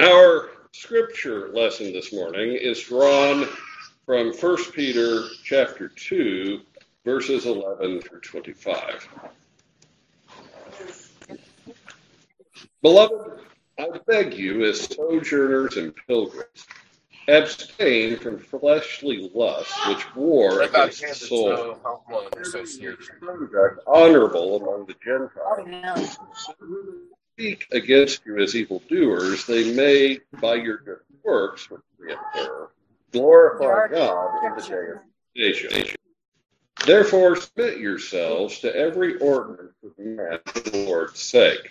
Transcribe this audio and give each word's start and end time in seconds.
Our 0.00 0.50
scripture 0.70 1.48
lesson 1.48 1.92
this 1.92 2.12
morning 2.12 2.52
is 2.52 2.80
drawn 2.80 3.48
from 4.06 4.32
1 4.32 4.72
Peter 4.72 5.24
chapter 5.42 5.88
2, 5.88 6.60
verses 7.04 7.46
11 7.46 8.02
through 8.02 8.20
25. 8.20 9.08
Beloved, 12.80 13.40
I 13.80 13.88
beg 14.06 14.34
you, 14.34 14.64
as 14.66 14.82
sojourners 14.82 15.76
and 15.76 15.92
pilgrims, 16.06 16.66
abstain 17.26 18.18
from 18.18 18.38
fleshly 18.38 19.28
lusts 19.34 19.88
which 19.88 20.14
war 20.14 20.62
against 20.62 21.00
the 21.00 21.14
soul. 21.14 21.76
Honorable 23.84 24.56
among 24.58 24.86
the 24.86 24.94
Gentiles. 25.04 26.18
Oh, 26.62 27.17
Speak 27.38 27.68
against 27.70 28.26
you 28.26 28.38
as 28.38 28.56
evildoers, 28.56 29.46
they 29.46 29.72
may, 29.72 30.18
by 30.40 30.56
your 30.56 30.78
good 30.78 30.98
works, 31.22 31.70
which 31.70 31.80
we 32.00 32.12
observe, 32.12 32.70
glorify 33.12 33.86
God 33.94 34.44
in 34.44 34.56
the 34.56 34.62
day 34.62 34.90
of 34.90 34.98
visitation. 35.36 35.96
Therefore, 36.84 37.36
submit 37.36 37.78
yourselves 37.78 38.58
to 38.60 38.74
every 38.74 39.18
ordinance 39.18 39.76
of 39.84 39.96
man 39.98 40.40
for 40.46 40.58
the 40.58 40.84
Lord's 40.84 41.20
sake, 41.20 41.70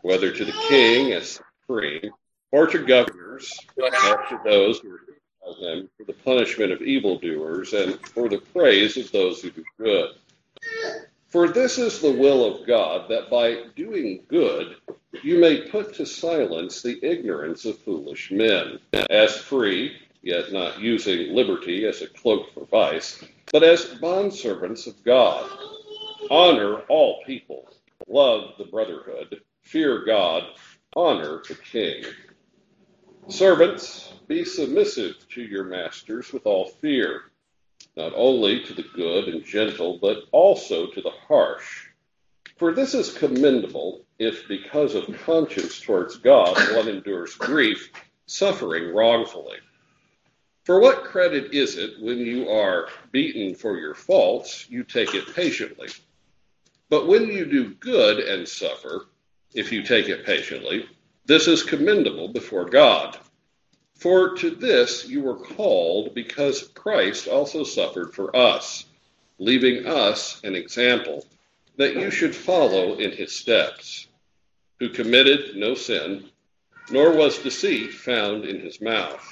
whether 0.00 0.32
to 0.32 0.44
the 0.44 0.54
king 0.68 1.12
as 1.12 1.38
supreme, 1.60 2.10
or 2.50 2.66
to 2.66 2.78
governors, 2.78 3.52
or 3.76 3.90
to 3.90 4.40
those 4.42 4.78
who 4.78 4.90
are 4.90 5.00
them 5.60 5.88
for 5.96 6.04
the 6.04 6.12
punishment 6.12 6.72
of 6.72 6.80
evildoers 6.80 7.74
and 7.74 8.00
for 8.08 8.28
the 8.28 8.38
praise 8.38 8.96
of 8.96 9.10
those 9.12 9.42
who 9.42 9.50
do 9.50 9.64
good. 9.78 10.10
For 11.34 11.48
this 11.48 11.78
is 11.78 11.98
the 11.98 12.12
will 12.12 12.44
of 12.44 12.64
God, 12.64 13.10
that 13.10 13.28
by 13.28 13.64
doing 13.74 14.22
good 14.28 14.76
you 15.24 15.40
may 15.40 15.68
put 15.68 15.92
to 15.94 16.06
silence 16.06 16.80
the 16.80 17.04
ignorance 17.04 17.64
of 17.64 17.76
foolish 17.80 18.30
men, 18.30 18.78
as 19.10 19.36
free, 19.36 19.96
yet 20.22 20.52
not 20.52 20.78
using 20.78 21.34
liberty 21.34 21.86
as 21.86 22.02
a 22.02 22.06
cloak 22.06 22.54
for 22.54 22.66
vice, 22.66 23.20
but 23.50 23.64
as 23.64 23.84
bondservants 24.00 24.86
of 24.86 25.02
God. 25.02 25.50
Honor 26.30 26.82
all 26.82 27.24
people, 27.26 27.68
love 28.06 28.52
the 28.56 28.66
brotherhood, 28.66 29.40
fear 29.60 30.04
God, 30.04 30.44
honor 30.94 31.42
the 31.48 31.56
king. 31.56 32.04
Servants, 33.26 34.12
be 34.28 34.44
submissive 34.44 35.16
to 35.30 35.42
your 35.42 35.64
masters 35.64 36.32
with 36.32 36.46
all 36.46 36.66
fear, 36.68 37.22
not 37.96 38.12
only 38.14 38.62
to 38.64 38.74
the 38.74 38.82
good 38.94 39.28
and 39.28 39.44
gentle, 39.44 39.98
but 40.00 40.24
also 40.32 40.86
to 40.88 41.00
the 41.00 41.10
harsh. 41.10 41.86
For 42.56 42.72
this 42.72 42.94
is 42.94 43.16
commendable 43.16 44.04
if, 44.18 44.46
because 44.48 44.94
of 44.94 45.06
conscience 45.24 45.80
towards 45.80 46.16
God, 46.16 46.56
one 46.76 46.88
endures 46.88 47.34
grief, 47.34 47.90
suffering 48.26 48.94
wrongfully. 48.94 49.58
For 50.64 50.80
what 50.80 51.04
credit 51.04 51.52
is 51.52 51.76
it 51.76 52.00
when 52.00 52.18
you 52.18 52.48
are 52.48 52.88
beaten 53.12 53.54
for 53.54 53.76
your 53.76 53.94
faults, 53.94 54.68
you 54.70 54.82
take 54.82 55.14
it 55.14 55.34
patiently? 55.34 55.88
But 56.88 57.06
when 57.06 57.28
you 57.28 57.44
do 57.44 57.74
good 57.74 58.18
and 58.20 58.48
suffer, 58.48 59.06
if 59.52 59.72
you 59.72 59.82
take 59.82 60.08
it 60.08 60.24
patiently, 60.24 60.88
this 61.26 61.48
is 61.48 61.62
commendable 61.62 62.28
before 62.28 62.64
God. 62.64 63.18
For 64.04 64.34
to 64.34 64.50
this 64.50 65.08
you 65.08 65.22
were 65.22 65.38
called 65.38 66.14
because 66.14 66.68
Christ 66.74 67.26
also 67.26 67.64
suffered 67.64 68.12
for 68.12 68.36
us, 68.36 68.84
leaving 69.38 69.86
us 69.86 70.42
an 70.44 70.54
example 70.54 71.24
that 71.78 71.96
you 71.96 72.10
should 72.10 72.36
follow 72.36 72.98
in 72.98 73.12
his 73.12 73.34
steps, 73.34 74.08
who 74.78 74.90
committed 74.90 75.56
no 75.56 75.74
sin, 75.74 76.28
nor 76.90 77.16
was 77.16 77.38
deceit 77.38 77.94
found 77.94 78.44
in 78.44 78.60
his 78.60 78.78
mouth, 78.82 79.26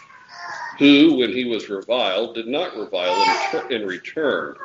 who, 0.79 1.17
when 1.19 1.33
he 1.33 1.45
was 1.45 1.69
reviled, 1.69 2.35
did 2.35 2.48
not 2.48 2.75
revile 2.75 3.67
in, 3.69 3.85
return. 3.85 4.57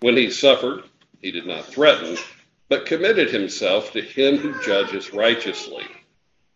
When 0.00 0.18
he 0.18 0.28
suffered, 0.28 0.82
he 1.22 1.30
did 1.30 1.46
not 1.46 1.64
threaten, 1.64 2.18
but 2.68 2.84
committed 2.84 3.30
himself 3.30 3.92
to 3.92 4.02
him 4.02 4.36
who 4.36 4.62
judges 4.62 5.14
righteously, 5.14 5.86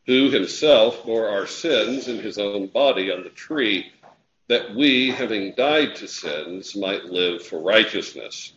who 0.07 0.31
himself 0.31 1.05
bore 1.05 1.29
our 1.29 1.47
sins 1.47 2.09
in 2.09 2.19
his 2.19 2.39
own 2.39 2.67
body 2.67 3.11
on 3.11 3.23
the 3.23 3.31
tree, 3.31 3.93
that 4.49 4.75
we, 4.75 5.11
having 5.11 5.55
died 5.55 5.95
to 5.97 6.09
sins, 6.09 6.75
might 6.77 7.05
live 7.05 7.43
for 7.43 7.61
righteousness 7.61 8.53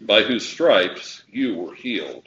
by 0.00 0.22
whose 0.22 0.46
stripes 0.46 1.22
you 1.30 1.56
were 1.56 1.74
healed. 1.74 2.26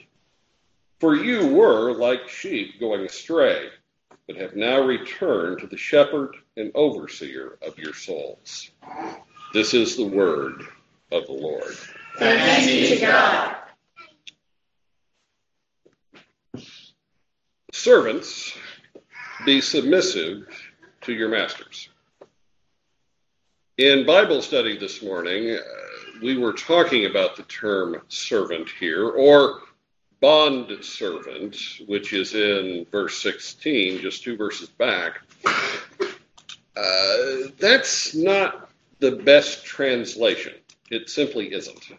For 0.99 1.15
you 1.15 1.47
were 1.47 1.93
like 1.93 2.29
sheep 2.29 2.79
going 2.79 3.05
astray, 3.05 3.69
but 4.27 4.37
have 4.37 4.55
now 4.55 4.81
returned 4.81 5.59
to 5.59 5.67
the 5.67 5.77
shepherd 5.77 6.35
and 6.57 6.71
overseer 6.75 7.57
of 7.61 7.77
your 7.77 7.93
souls. 7.93 8.69
This 9.53 9.73
is 9.73 9.95
the 9.95 10.05
word 10.05 10.63
of 11.11 11.25
the 11.25 11.33
Lord. 11.33 11.75
Thanks 12.17 12.67
be 12.67 12.89
to 12.89 13.01
God. 13.05 13.55
Servants, 17.79 18.57
be 19.45 19.61
submissive 19.61 20.49
to 20.99 21.13
your 21.13 21.29
masters. 21.29 21.87
In 23.77 24.05
Bible 24.05 24.41
study 24.41 24.77
this 24.77 25.01
morning, 25.01 25.51
uh, 25.51 25.59
we 26.21 26.37
were 26.37 26.51
talking 26.51 27.05
about 27.05 27.37
the 27.37 27.43
term 27.43 28.01
servant 28.09 28.67
here, 28.81 29.07
or 29.07 29.61
bond 30.19 30.83
servant, 30.83 31.55
which 31.87 32.11
is 32.11 32.35
in 32.35 32.85
verse 32.91 33.21
16, 33.21 34.01
just 34.01 34.23
two 34.23 34.35
verses 34.35 34.67
back. 34.67 35.21
Uh, 36.75 37.47
that's 37.59 38.13
not 38.13 38.69
the 38.99 39.11
best 39.11 39.63
translation. 39.63 40.55
It 40.91 41.09
simply 41.09 41.53
isn't. 41.53 41.93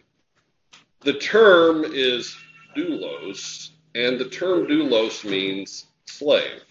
The 0.99 1.13
term 1.13 1.85
is 1.87 2.37
doulos, 2.77 3.71
and 3.95 4.19
the 4.19 4.29
term 4.29 4.67
doulos 4.67 5.23
means 5.23 5.85
slave. 6.05 6.63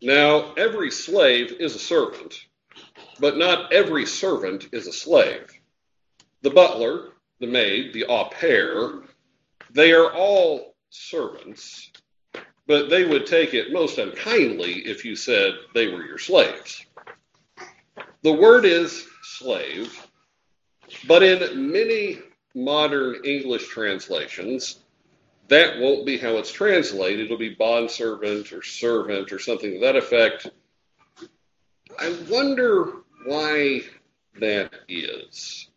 Now, 0.00 0.52
every 0.54 0.90
slave 0.90 1.56
is 1.60 1.74
a 1.74 1.78
servant, 1.78 2.46
but 3.20 3.36
not 3.36 3.72
every 3.72 4.06
servant 4.06 4.68
is 4.72 4.86
a 4.86 4.92
slave 4.92 5.46
the 6.42 6.50
butler, 6.50 7.12
the 7.38 7.46
maid, 7.46 7.92
the 7.92 8.04
au 8.04 8.24
pair, 8.24 8.90
they 9.70 9.92
are 9.92 10.12
all 10.12 10.74
servants, 10.90 11.90
but 12.66 12.90
they 12.90 13.04
would 13.04 13.26
take 13.26 13.54
it 13.54 13.72
most 13.72 13.98
unkindly 13.98 14.72
if 14.86 15.04
you 15.04 15.16
said 15.16 15.54
they 15.72 15.88
were 15.88 16.04
your 16.04 16.18
slaves. 16.18 16.84
The 18.22 18.32
word 18.32 18.64
is 18.64 19.06
slave, 19.22 20.06
but 21.06 21.22
in 21.22 21.72
many 21.72 22.18
modern 22.54 23.24
English 23.24 23.68
translations, 23.68 24.80
that 25.48 25.78
won't 25.78 26.06
be 26.06 26.18
how 26.18 26.36
it's 26.36 26.52
translated. 26.52 27.26
It'll 27.26 27.36
be 27.36 27.54
bondservant 27.54 28.52
or 28.52 28.62
servant 28.62 29.32
or 29.32 29.38
something 29.38 29.72
to 29.72 29.80
that 29.80 29.96
effect. 29.96 30.48
I 31.98 32.16
wonder 32.28 32.92
why 33.26 33.82
that 34.40 34.72
is. 34.88 35.68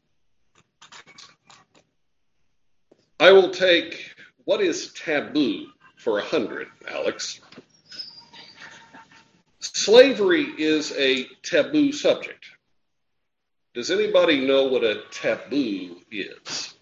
I 3.20 3.32
will 3.32 3.52
take 3.52 4.16
what 4.44 4.62
is 4.62 4.94
taboo 4.94 5.68
for 5.98 6.20
a 6.20 6.24
hundred, 6.24 6.68
Alex. 6.88 7.42
Slavery 9.60 10.44
is 10.58 10.92
a 10.94 11.26
taboo 11.44 11.92
subject. 11.92 12.46
Does 13.74 13.92
anybody 13.92 14.46
know 14.46 14.66
what 14.66 14.84
a 14.84 15.02
taboo 15.12 15.98
is? 16.12 16.75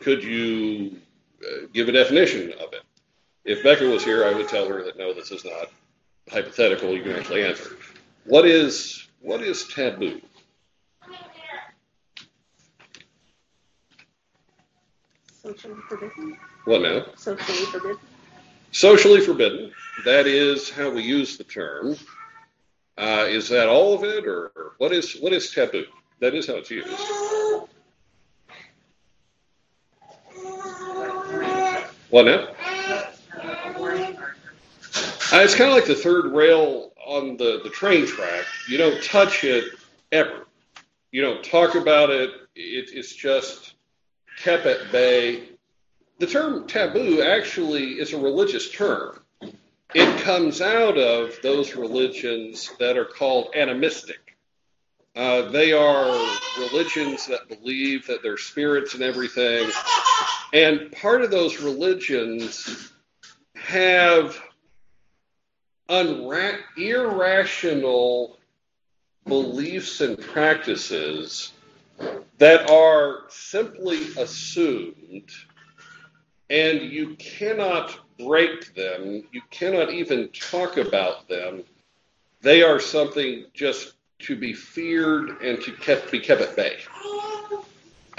Could 0.00 0.24
you 0.24 0.96
uh, 1.42 1.66
give 1.72 1.88
a 1.88 1.92
definition 1.92 2.52
of 2.52 2.72
it? 2.72 2.82
If 3.44 3.62
Becca 3.62 3.84
was 3.84 4.04
here, 4.04 4.24
I 4.24 4.32
would 4.32 4.48
tell 4.48 4.68
her 4.68 4.82
that 4.84 4.98
no, 4.98 5.12
this 5.12 5.30
is 5.30 5.44
not 5.44 5.68
hypothetical. 6.30 6.94
You 6.94 7.02
can 7.02 7.12
actually 7.12 7.44
answer. 7.44 7.76
What 8.24 8.46
is 8.46 9.08
what 9.20 9.42
is 9.42 9.68
taboo? 9.68 10.20
Socially 15.42 15.80
forbidden? 15.88 16.36
What 16.64 16.82
now? 16.82 17.06
Socially 17.16 17.66
forbidden? 17.66 17.98
Socially 18.72 19.20
forbidden. 19.20 19.72
That 20.04 20.26
is 20.26 20.70
how 20.70 20.90
we 20.90 21.02
use 21.02 21.36
the 21.36 21.44
term. 21.44 21.96
Uh, 22.96 23.26
is 23.28 23.48
that 23.48 23.68
all 23.68 23.94
of 23.94 24.04
it, 24.04 24.26
or 24.26 24.52
what 24.78 24.92
is 24.92 25.14
what 25.20 25.32
is 25.32 25.50
taboo? 25.50 25.86
That 26.20 26.34
is 26.34 26.46
how 26.46 26.56
it's 26.56 26.70
used. 26.70 27.29
What 32.10 32.26
now? 32.26 32.48
Uh, 35.32 35.42
it's 35.42 35.54
kind 35.54 35.70
of 35.70 35.76
like 35.76 35.86
the 35.86 35.94
third 35.94 36.32
rail 36.32 36.92
on 37.06 37.36
the, 37.36 37.60
the 37.62 37.70
train 37.70 38.06
track. 38.06 38.44
You 38.68 38.78
don't 38.78 39.02
touch 39.02 39.44
it 39.44 39.64
ever. 40.10 40.46
You 41.12 41.22
don't 41.22 41.44
talk 41.44 41.76
about 41.76 42.10
it. 42.10 42.30
it 42.56 42.90
it's 42.92 43.14
just 43.14 43.74
kept 44.42 44.66
at 44.66 44.90
bay 44.90 45.50
the 46.20 46.26
term 46.26 46.66
taboo 46.66 47.22
actually 47.22 47.92
is 47.92 48.12
a 48.12 48.18
religious 48.18 48.70
term. 48.70 49.18
It 49.94 50.20
comes 50.20 50.60
out 50.60 50.98
of 50.98 51.34
those 51.42 51.74
religions 51.74 52.70
that 52.78 52.98
are 52.98 53.06
called 53.06 53.54
animistic. 53.56 54.36
Uh, 55.16 55.50
they 55.50 55.72
are 55.72 56.12
religions 56.58 57.26
that 57.26 57.48
believe 57.48 58.06
that 58.06 58.22
there's 58.22 58.42
spirits 58.42 58.92
and 58.92 59.02
everything. 59.02 59.70
And 60.52 60.90
part 60.92 61.22
of 61.22 61.30
those 61.30 61.60
religions 61.60 62.92
have 63.54 64.40
unra- 65.88 66.58
irrational 66.76 68.38
beliefs 69.26 70.00
and 70.00 70.18
practices 70.18 71.52
that 72.38 72.70
are 72.70 73.24
simply 73.28 74.08
assumed, 74.16 75.30
and 76.48 76.80
you 76.80 77.14
cannot 77.16 77.96
break 78.18 78.74
them, 78.74 79.22
you 79.32 79.42
cannot 79.50 79.92
even 79.92 80.28
talk 80.28 80.78
about 80.78 81.28
them. 81.28 81.62
They 82.40 82.62
are 82.62 82.80
something 82.80 83.44
just 83.52 83.94
to 84.20 84.36
be 84.36 84.52
feared 84.52 85.42
and 85.42 85.60
to 85.62 85.72
kept, 85.72 86.10
be 86.10 86.20
kept 86.20 86.40
at 86.40 86.56
bay. 86.56 86.78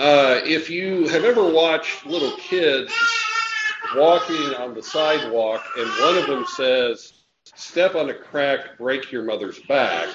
Uh, 0.01 0.42
if 0.45 0.68
you 0.68 1.07
have 1.09 1.24
ever 1.24 1.48
watched 1.48 2.07
little 2.07 2.36
kids 2.38 2.92
walking 3.95 4.56
on 4.56 4.74
the 4.74 4.81
sidewalk 4.81 5.63
and 5.77 5.88
one 6.01 6.18
of 6.18 6.25
them 6.25 6.44
says, 6.56 7.13
Step 7.44 7.94
on 7.94 8.09
a 8.09 8.13
crack, 8.15 8.80
break 8.80 9.12
your 9.12 9.21
mother's 9.24 9.59
back, 9.59 10.09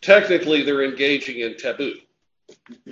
technically 0.00 0.64
they're 0.64 0.82
engaging 0.82 1.38
in 1.38 1.56
taboo. 1.56 1.94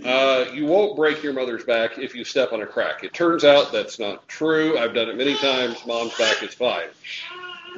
Uh, 0.04 0.44
you 0.52 0.66
won't 0.66 0.94
break 0.94 1.20
your 1.24 1.32
mother's 1.32 1.64
back 1.64 1.98
if 1.98 2.14
you 2.14 2.22
step 2.22 2.52
on 2.52 2.62
a 2.62 2.66
crack. 2.66 3.02
It 3.02 3.12
turns 3.12 3.42
out 3.42 3.72
that's 3.72 3.98
not 3.98 4.28
true. 4.28 4.78
I've 4.78 4.94
done 4.94 5.08
it 5.08 5.16
many 5.16 5.36
times. 5.36 5.84
Mom's 5.84 6.16
back 6.16 6.44
is 6.44 6.54
fine. 6.54 6.90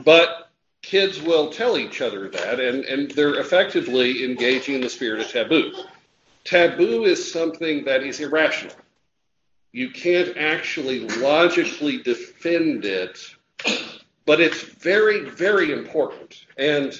But 0.05 0.51
kids 0.83 1.23
will 1.23 1.49
tell 1.49 1.79
each 1.79 2.03
other 2.03 2.29
that, 2.29 2.61
and, 2.61 2.85
and 2.85 3.11
they're 3.13 3.41
effectively 3.41 4.27
engaging 4.27 4.75
in 4.75 4.83
the 4.83 4.91
spirit 4.91 5.23
of 5.23 5.29
taboo. 5.29 5.73
Taboo 6.49 7.05
is 7.05 7.31
something 7.31 7.85
that 7.85 8.03
is 8.03 8.21
irrational. 8.21 8.75
You 9.73 9.91
can't 9.91 10.35
actually 10.39 11.01
logically 11.01 11.99
defend 11.99 12.87
it, 12.87 13.19
but 14.25 14.41
it's 14.41 14.63
very, 14.63 15.29
very 15.29 15.73
important. 15.73 16.47
And 16.57 16.99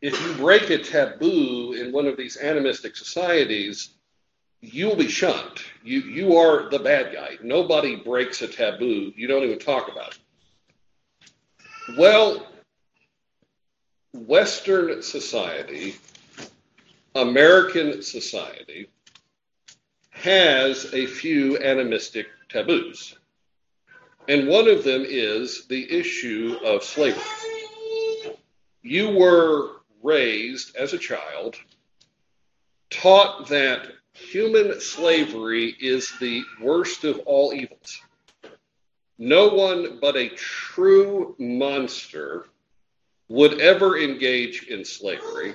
if 0.00 0.20
you 0.24 0.34
break 0.34 0.70
a 0.70 0.78
taboo 0.78 1.72
in 1.72 1.90
one 1.90 2.06
of 2.06 2.16
these 2.16 2.36
animistic 2.36 2.94
societies, 2.94 3.90
you'll 4.60 4.94
be 4.94 5.08
shunned. 5.08 5.58
You 5.82 6.02
you 6.02 6.36
are 6.36 6.70
the 6.70 6.78
bad 6.78 7.12
guy. 7.12 7.30
Nobody 7.42 7.96
breaks 7.96 8.42
a 8.42 8.46
taboo. 8.46 9.12
You 9.16 9.26
don't 9.26 9.42
even 9.42 9.58
talk 9.58 9.90
about 9.90 10.16
it. 10.16 11.98
Well, 11.98 12.46
Western 14.12 15.02
society, 15.02 15.96
American 17.14 18.02
society, 18.02 18.88
has 20.10 20.92
a 20.92 21.06
few 21.06 21.58
animistic 21.58 22.26
taboos. 22.48 23.16
And 24.28 24.48
one 24.48 24.68
of 24.68 24.84
them 24.84 25.04
is 25.06 25.66
the 25.66 25.92
issue 25.92 26.56
of 26.64 26.82
slavery. 26.82 27.22
You 28.82 29.10
were 29.10 29.82
raised 30.02 30.76
as 30.76 30.92
a 30.92 30.98
child, 30.98 31.56
taught 32.90 33.48
that 33.48 33.88
human 34.12 34.80
slavery 34.80 35.76
is 35.80 36.12
the 36.20 36.42
worst 36.60 37.04
of 37.04 37.20
all 37.26 37.52
evils. 37.52 38.00
No 39.18 39.48
one 39.48 39.98
but 40.00 40.16
a 40.16 40.30
true 40.30 41.36
monster 41.38 42.46
would 43.28 43.60
ever 43.60 43.98
engage 43.98 44.64
in 44.64 44.84
slavery. 44.84 45.54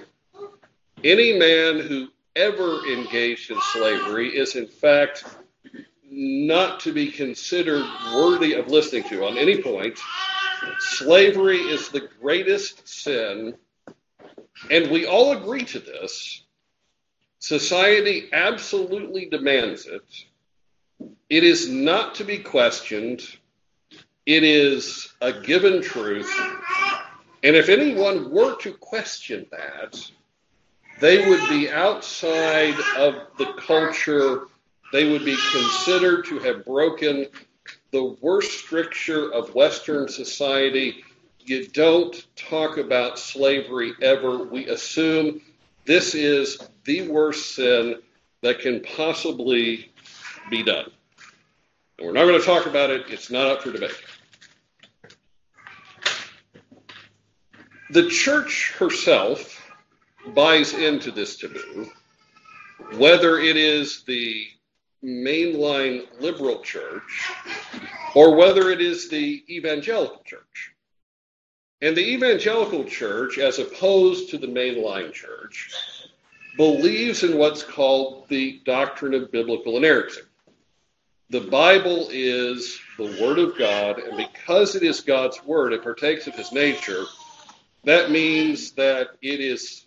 Any 1.04 1.38
man 1.38 1.80
who 1.80 2.10
ever 2.36 2.86
engaged 2.86 3.52
in 3.52 3.58
slavery 3.72 4.36
is, 4.36 4.56
in 4.56 4.68
fact, 4.68 5.24
not 6.04 6.82
to 6.82 6.92
be 6.92 7.12
considered 7.12 7.86
worthy 8.14 8.54
of 8.54 8.68
listening 8.68 9.04
to 9.04 9.26
on 9.26 9.38
any 9.38 9.62
point. 9.62 9.98
Slavery 10.80 11.60
is 11.60 11.90
the 11.90 12.10
greatest 12.20 12.88
sin, 12.88 13.56
and 14.70 14.92
we 14.92 15.06
all 15.06 15.32
agree 15.32 15.64
to 15.66 15.80
this. 15.80 16.44
Society 17.40 18.30
absolutely 18.34 19.28
demands 19.28 19.86
it. 19.86 20.04
It 21.30 21.46
is 21.46 21.70
not 21.70 22.16
to 22.16 22.26
be 22.26 22.40
questioned. 22.40 23.22
It 24.26 24.44
is 24.44 25.14
a 25.22 25.32
given 25.32 25.82
truth. 25.82 26.30
And 27.42 27.56
if 27.56 27.70
anyone 27.70 28.32
were 28.32 28.58
to 28.58 28.74
question 28.74 29.46
that, 29.52 30.12
they 31.00 31.28
would 31.28 31.48
be 31.48 31.70
outside 31.70 32.76
of 32.98 33.28
the 33.38 33.54
culture. 33.54 34.48
They 34.92 35.10
would 35.10 35.24
be 35.24 35.38
considered 35.52 36.26
to 36.26 36.40
have 36.40 36.66
broken 36.66 37.28
the 37.92 38.18
worst 38.22 38.52
stricture 38.60 39.32
of 39.32 39.56
Western 39.56 40.08
society. 40.08 41.04
You 41.40 41.68
don't 41.68 42.26
talk 42.36 42.78
about 42.78 43.18
slavery 43.18 43.94
ever. 44.02 44.44
We 44.44 44.68
assume 44.68 45.42
this 45.86 46.16
is 46.16 46.60
the 46.84 47.08
worst 47.08 47.56
sin 47.56 48.02
that 48.42 48.60
can 48.60 48.82
possibly 48.82 49.92
be 50.50 50.64
done. 50.64 50.92
And 51.98 52.08
we're 52.08 52.14
not 52.14 52.26
going 52.26 52.40
to 52.40 52.46
talk 52.46 52.66
about 52.66 52.90
it, 52.90 53.06
it's 53.10 53.30
not 53.30 53.48
up 53.48 53.64
for 53.64 53.72
debate. 53.72 53.92
The 57.92 58.08
church 58.10 58.74
herself 58.78 59.59
buys 60.34 60.74
into 60.74 61.12
this 61.12 61.38
taboo, 61.38 61.90
whether 62.96 63.40
it 63.40 63.58
is 63.58 64.04
the 64.04 64.48
mainline 65.04 66.06
liberal 66.20 66.60
church 66.62 67.32
or 68.16 68.36
whether 68.36 68.70
it 68.70 68.82
is 68.82 69.10
the 69.10 69.44
evangelical 69.50 70.22
church. 70.26 70.74
And 71.82 71.96
the 71.96 72.14
evangelical 72.14 72.84
church, 72.84 73.38
as 73.38 73.60
opposed 73.60 74.30
to 74.32 74.38
the 74.38 74.48
mainline 74.48 75.14
church, 75.14 75.72
believes 76.58 77.24
in 77.24 77.38
what's 77.38 77.64
called 77.64 78.28
the 78.28 78.62
doctrine 78.66 79.14
of 79.14 79.32
biblical 79.32 79.78
inerrancy. 79.78 80.22
The 81.30 81.42
Bible 81.42 82.10
is 82.12 82.80
the 82.98 83.18
Word 83.22 83.40
of 83.40 83.58
God, 83.58 84.00
and 84.00 84.18
because 84.18 84.76
it 84.76 84.84
is 84.84 85.00
God's 85.00 85.42
Word, 85.46 85.72
it 85.72 85.84
partakes 85.84 86.28
of 86.28 86.34
His 86.34 86.52
nature. 86.52 87.06
That 87.86 88.12
means 88.12 88.72
that 88.74 89.10
it 89.22 89.40
is 89.40 89.86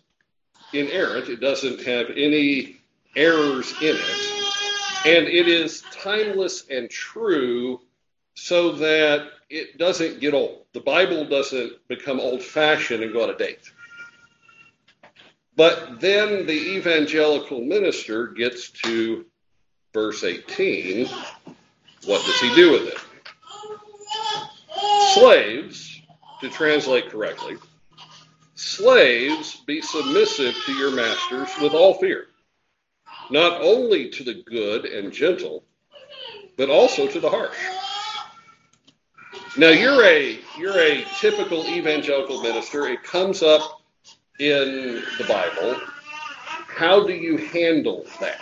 inerrant, 0.73 1.29
it 1.29 1.41
doesn't 1.41 1.83
have 1.83 2.11
any 2.17 2.77
errors 3.17 3.73
in 3.81 3.97
it, 3.97 5.07
and 5.07 5.27
it 5.29 5.49
is 5.49 5.83
timeless 5.93 6.65
and 6.71 6.89
true 6.91 7.81
so 8.35 8.73
that 8.73 9.29
it 9.51 9.79
doesn't 9.79 10.21
get 10.21 10.35
old. 10.35 10.65
The 10.73 10.81
Bible 10.81 11.25
doesn't 11.27 11.87
become 11.89 12.19
old 12.19 12.43
fashioned 12.43 13.03
and 13.03 13.13
go 13.13 13.25
out 13.25 13.31
of 13.31 13.39
date. 13.39 13.71
But 15.55 16.01
then 16.01 16.47
the 16.47 16.77
evangelical 16.77 17.61
minister 17.61 18.29
gets 18.29 18.71
to 18.71 19.27
verse 19.93 20.25
18. 20.25 21.07
What 22.07 22.25
does 22.25 22.41
he 22.41 22.55
do 22.55 22.73
with 22.73 22.89
it? 22.89 22.99
Slaves, 25.15 26.01
to 26.41 26.49
translate 26.49 27.11
correctly, 27.11 27.57
slaves 28.55 29.63
be 29.67 29.81
submissive 29.81 30.55
to 30.67 30.73
your 30.73 30.91
masters 30.91 31.51
with 31.61 31.73
all 31.73 31.95
fear, 31.95 32.27
not 33.31 33.61
only 33.61 34.11
to 34.11 34.25
the 34.25 34.35
good 34.35 34.85
and 34.85 35.13
gentle, 35.13 35.65
but 36.57 36.69
also 36.69 37.07
to 37.07 37.21
the 37.21 37.31
harsh. 37.31 37.57
Now 39.57 39.69
you're 39.69 40.05
a 40.05 40.39
you're 40.59 40.79
a 40.79 41.05
typical 41.19 41.67
evangelical 41.67 42.43
minister. 42.43 42.87
It 42.87 43.03
comes 43.03 43.43
up 43.43 43.83
in 44.39 45.03
the 45.19 45.25
Bible. 45.29 45.81
How 46.69 47.07
do 47.07 47.13
you 47.13 47.37
handle 47.37 48.07
that? 48.21 48.41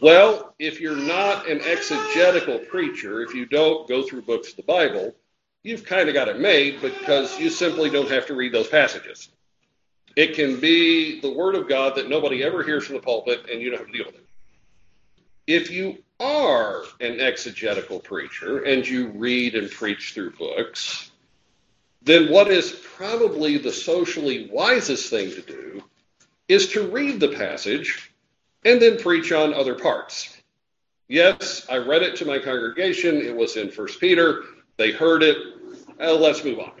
Well, 0.00 0.54
if 0.58 0.80
you're 0.80 0.96
not 0.96 1.48
an 1.48 1.60
exegetical 1.60 2.58
preacher, 2.58 3.22
if 3.22 3.34
you 3.34 3.46
don't 3.46 3.86
go 3.88 4.02
through 4.02 4.22
books 4.22 4.50
of 4.50 4.56
the 4.56 4.62
Bible, 4.62 5.14
you've 5.62 5.84
kind 5.84 6.08
of 6.08 6.14
got 6.14 6.28
it 6.28 6.40
made 6.40 6.80
because 6.80 7.38
you 7.38 7.50
simply 7.50 7.90
don't 7.90 8.10
have 8.10 8.26
to 8.26 8.34
read 8.34 8.52
those 8.52 8.68
passages. 8.68 9.28
It 10.16 10.34
can 10.34 10.58
be 10.58 11.20
the 11.20 11.32
Word 11.32 11.54
of 11.54 11.68
God 11.68 11.96
that 11.96 12.08
nobody 12.08 12.42
ever 12.42 12.62
hears 12.62 12.86
from 12.86 12.96
the 12.96 13.02
pulpit, 13.02 13.46
and 13.50 13.60
you 13.60 13.70
don't 13.70 13.78
have 13.78 13.86
to 13.86 13.92
deal 13.92 14.06
with 14.06 14.16
it. 14.16 14.26
If 15.46 15.70
you 15.70 15.98
are 16.18 16.82
an 17.00 17.20
exegetical 17.20 18.00
preacher 18.00 18.64
and 18.64 18.86
you 18.86 19.08
read 19.08 19.54
and 19.54 19.70
preach 19.70 20.12
through 20.12 20.32
books, 20.32 21.10
then 22.02 22.30
what 22.30 22.48
is 22.48 22.72
probably 22.94 23.58
the 23.58 23.72
socially 23.72 24.48
wisest 24.52 25.10
thing 25.10 25.30
to 25.30 25.42
do 25.42 25.82
is 26.48 26.72
to 26.72 26.88
read 26.88 27.20
the 27.20 27.28
passage 27.28 28.12
and 28.64 28.80
then 28.80 28.98
preach 28.98 29.32
on 29.32 29.54
other 29.54 29.74
parts. 29.74 30.36
Yes, 31.08 31.66
I 31.68 31.78
read 31.78 32.02
it 32.02 32.16
to 32.16 32.24
my 32.24 32.38
congregation. 32.38 33.16
It 33.16 33.36
was 33.36 33.56
in 33.56 33.70
First 33.70 34.00
Peter. 34.00 34.44
They 34.80 34.92
heard 34.92 35.22
it. 35.22 35.36
Uh, 36.00 36.14
let's 36.14 36.42
move 36.42 36.58
on. 36.58 36.72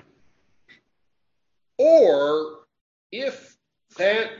Or 1.76 2.60
if 3.12 3.58
that 3.98 4.30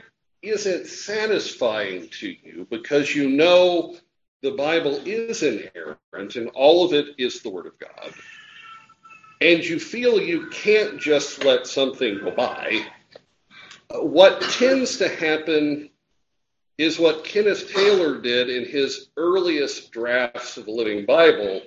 isn't 0.41 0.87
satisfying 0.87 2.09
to 2.21 2.27
you 2.27 2.65
because 2.71 3.13
you 3.13 3.29
know 3.29 3.95
the 4.41 4.53
Bible 4.53 4.99
is 5.05 5.43
inerrant 5.43 6.35
and 6.35 6.49
all 6.55 6.85
of 6.85 6.93
it 6.93 7.13
is 7.19 7.41
the 7.41 7.51
Word 7.51 7.67
of 7.67 7.77
God, 7.77 8.15
and 9.41 9.63
you 9.63 9.79
feel 9.79 10.19
you 10.19 10.47
can't 10.47 10.99
just 10.99 11.43
let 11.43 11.67
something 11.67 12.17
go 12.17 12.31
by, 12.31 12.83
what 13.91 14.41
tends 14.41 14.97
to 14.97 15.07
happen 15.07 15.91
is 16.79 16.97
what 16.97 17.23
Kenneth 17.23 17.71
Taylor 17.71 18.19
did 18.19 18.49
in 18.49 18.65
his 18.65 19.09
earliest 19.17 19.91
drafts 19.91 20.57
of 20.57 20.65
the 20.65 20.71
Living 20.71 21.05
Bible, 21.05 21.61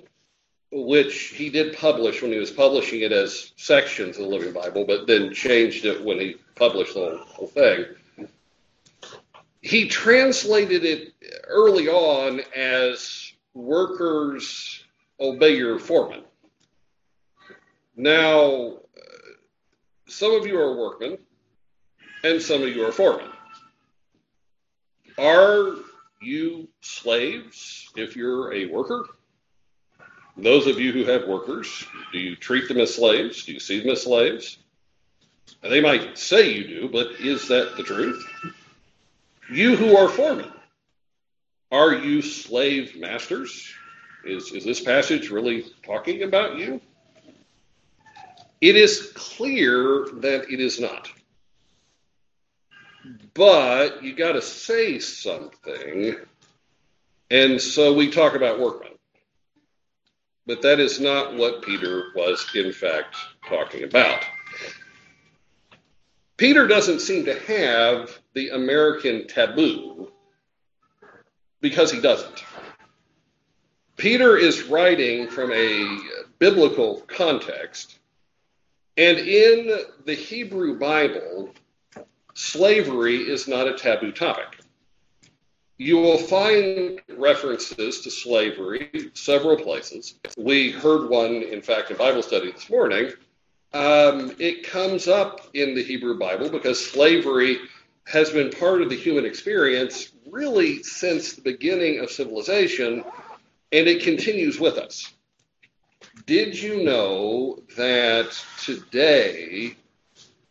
which 0.71 1.29
he 1.29 1.49
did 1.49 1.77
publish 1.77 2.21
when 2.21 2.31
he 2.31 2.37
was 2.37 2.51
publishing 2.51 3.01
it 3.01 3.11
as 3.11 3.53
sections 3.55 4.17
of 4.17 4.23
the 4.23 4.29
Living 4.29 4.53
Bible, 4.53 4.85
but 4.85 5.07
then 5.07 5.33
changed 5.33 5.85
it 5.85 6.03
when 6.03 6.19
he 6.19 6.35
published 6.55 6.93
the 6.93 6.99
whole, 6.99 7.17
whole 7.17 7.47
thing. 7.47 7.85
He 9.61 9.87
translated 9.87 10.83
it 10.83 11.13
early 11.47 11.87
on 11.87 12.41
as 12.55 13.33
workers 13.53 14.83
obey 15.19 15.55
your 15.55 15.79
foreman. 15.79 16.23
Now, 17.95 18.79
some 20.07 20.33
of 20.33 20.45
you 20.45 20.59
are 20.59 20.75
workmen, 20.75 21.17
and 22.23 22.41
some 22.41 22.61
of 22.61 22.69
you 22.69 22.85
are 22.85 22.91
foremen. 22.91 23.29
Are 25.17 25.75
you 26.21 26.67
slaves 26.81 27.89
if 27.95 28.15
you're 28.15 28.53
a 28.53 28.65
worker? 28.65 29.05
Those 30.37 30.67
of 30.67 30.79
you 30.79 30.91
who 30.91 31.05
have 31.05 31.27
workers, 31.27 31.85
do 32.11 32.19
you 32.19 32.35
treat 32.35 32.67
them 32.67 32.79
as 32.79 32.93
slaves? 32.95 33.45
Do 33.45 33.53
you 33.53 33.59
see 33.59 33.79
them 33.79 33.89
as 33.89 34.03
slaves? 34.03 34.57
And 35.63 35.71
they 35.71 35.81
might 35.81 36.17
say 36.17 36.51
you 36.53 36.67
do, 36.67 36.89
but 36.89 37.11
is 37.19 37.47
that 37.47 37.77
the 37.77 37.83
truth? 37.83 38.23
You 39.49 39.75
who 39.75 39.95
are 39.95 40.09
foremen, 40.09 40.51
are 41.71 41.93
you 41.93 42.21
slave 42.21 42.95
masters? 42.97 43.73
Is, 44.25 44.51
is 44.51 44.65
this 44.65 44.81
passage 44.81 45.29
really 45.29 45.65
talking 45.83 46.23
about 46.23 46.57
you? 46.57 46.81
It 48.59 48.75
is 48.75 49.11
clear 49.13 50.07
that 50.21 50.51
it 50.51 50.59
is 50.59 50.79
not 50.79 51.09
but 53.35 54.03
you 54.03 54.15
got 54.15 54.33
to 54.33 54.41
say 54.41 54.99
something. 54.99 56.15
And 57.29 57.61
so 57.61 57.93
we 57.93 58.09
talk 58.09 58.35
about 58.35 58.59
workmen. 58.59 58.93
But 60.47 60.61
that 60.61 60.79
is 60.79 60.99
not 60.99 61.35
what 61.35 61.63
Peter 61.63 62.11
was, 62.15 62.45
in 62.53 62.71
fact, 62.71 63.15
talking 63.47 63.83
about. 63.83 64.23
Peter 66.37 66.67
doesn't 66.67 66.99
seem 66.99 67.25
to 67.25 67.39
have 67.41 68.19
the 68.33 68.49
American 68.49 69.25
taboo 69.27 70.11
because 71.61 71.91
he 71.91 71.99
doesn't. 71.99 72.43
Peter 73.97 74.37
is 74.37 74.63
writing 74.63 75.27
from 75.29 75.51
a 75.53 75.99
biblical 76.37 77.01
context, 77.07 77.97
and 78.97 79.17
in 79.17 79.79
the 80.03 80.13
Hebrew 80.13 80.77
Bible, 80.77 81.53
slavery 82.33 83.17
is 83.17 83.47
not 83.47 83.67
a 83.67 83.73
taboo 83.73 84.11
topic. 84.11 84.54
You 85.77 85.97
will 85.97 86.17
find 86.17 87.01
references 87.17 87.99
to 88.01 88.09
slavery 88.09 89.11
several 89.13 89.57
places. 89.57 90.15
We 90.37 90.71
heard 90.71 91.09
one, 91.09 91.43
in 91.43 91.61
fact, 91.61 91.91
in 91.91 91.97
Bible 91.97 92.23
study 92.23 92.51
this 92.51 92.69
morning. 92.69 93.11
Um, 93.73 94.33
it 94.39 94.65
comes 94.65 95.09
up 95.09 95.49
in 95.53 95.75
the 95.75 95.83
Hebrew 95.83 96.17
Bible 96.17 96.49
because 96.49 96.79
slavery 96.79 97.59
has 98.07 98.29
been 98.29 98.51
part 98.51 98.81
of 98.81 98.89
the 98.89 98.95
human 98.95 99.25
experience 99.25 100.13
really 100.31 100.81
since 100.81 101.33
the 101.33 101.41
beginning 101.41 101.99
of 101.99 102.09
civilization, 102.09 103.03
and 103.73 103.87
it 103.87 104.01
continues 104.01 104.57
with 104.57 104.77
us. 104.77 105.11
Did 106.25 106.57
you 106.57 106.85
know 106.85 107.61
that 107.75 108.31
today 108.63 109.75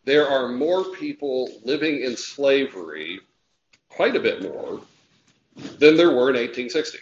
there 0.04 0.28
are 0.28 0.49
more 0.49 0.85
people 0.85 1.49
living 1.64 2.02
in 2.02 2.14
slavery, 2.19 3.21
quite 3.88 4.16
a 4.16 4.21
bit 4.21 4.43
more, 4.43 4.83
than 5.56 5.96
there 5.96 6.11
were 6.11 6.30
in 6.30 6.37
1860. 6.37 6.99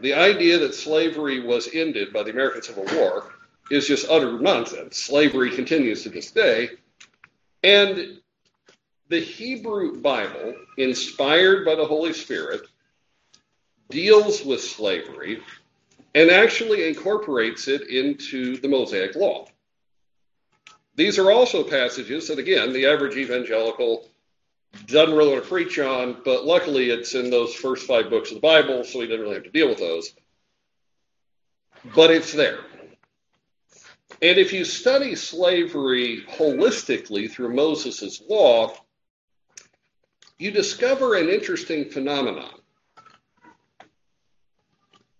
The 0.00 0.14
idea 0.14 0.58
that 0.58 0.74
slavery 0.74 1.40
was 1.40 1.68
ended 1.72 2.12
by 2.12 2.22
the 2.22 2.30
American 2.30 2.62
Civil 2.62 2.86
War 2.92 3.32
is 3.70 3.86
just 3.86 4.08
utter 4.10 4.38
nonsense. 4.40 4.96
Slavery 4.96 5.50
continues 5.50 6.02
to 6.02 6.08
this 6.08 6.30
day. 6.30 6.70
And 7.62 8.18
the 9.08 9.20
Hebrew 9.20 10.00
Bible, 10.00 10.54
inspired 10.76 11.64
by 11.64 11.74
the 11.74 11.84
Holy 11.84 12.12
Spirit, 12.12 12.62
deals 13.90 14.44
with 14.44 14.62
slavery 14.62 15.42
and 16.14 16.30
actually 16.30 16.88
incorporates 16.88 17.68
it 17.68 17.88
into 17.88 18.56
the 18.56 18.68
Mosaic 18.68 19.14
Law. 19.14 19.46
These 20.94 21.18
are 21.18 21.30
also 21.30 21.62
passages 21.62 22.28
that, 22.28 22.38
again, 22.38 22.72
the 22.72 22.86
average 22.86 23.16
evangelical 23.16 24.08
doesn't 24.86 25.14
really 25.14 25.32
want 25.32 25.42
to 25.42 25.48
preach 25.48 25.78
on, 25.78 26.18
but 26.24 26.44
luckily 26.44 26.90
it's 26.90 27.14
in 27.14 27.30
those 27.30 27.54
first 27.54 27.86
five 27.86 28.10
books 28.10 28.30
of 28.30 28.36
the 28.36 28.40
Bible, 28.40 28.84
so 28.84 29.00
he 29.00 29.06
doesn't 29.06 29.20
really 29.20 29.34
have 29.34 29.44
to 29.44 29.50
deal 29.50 29.68
with 29.68 29.78
those. 29.78 30.12
But 31.94 32.10
it's 32.10 32.32
there. 32.32 32.60
And 34.20 34.38
if 34.38 34.52
you 34.52 34.64
study 34.64 35.16
slavery 35.16 36.24
holistically 36.28 37.30
through 37.30 37.54
Moses' 37.54 38.22
law, 38.28 38.74
you 40.38 40.50
discover 40.50 41.16
an 41.16 41.28
interesting 41.28 41.90
phenomenon. 41.90 42.54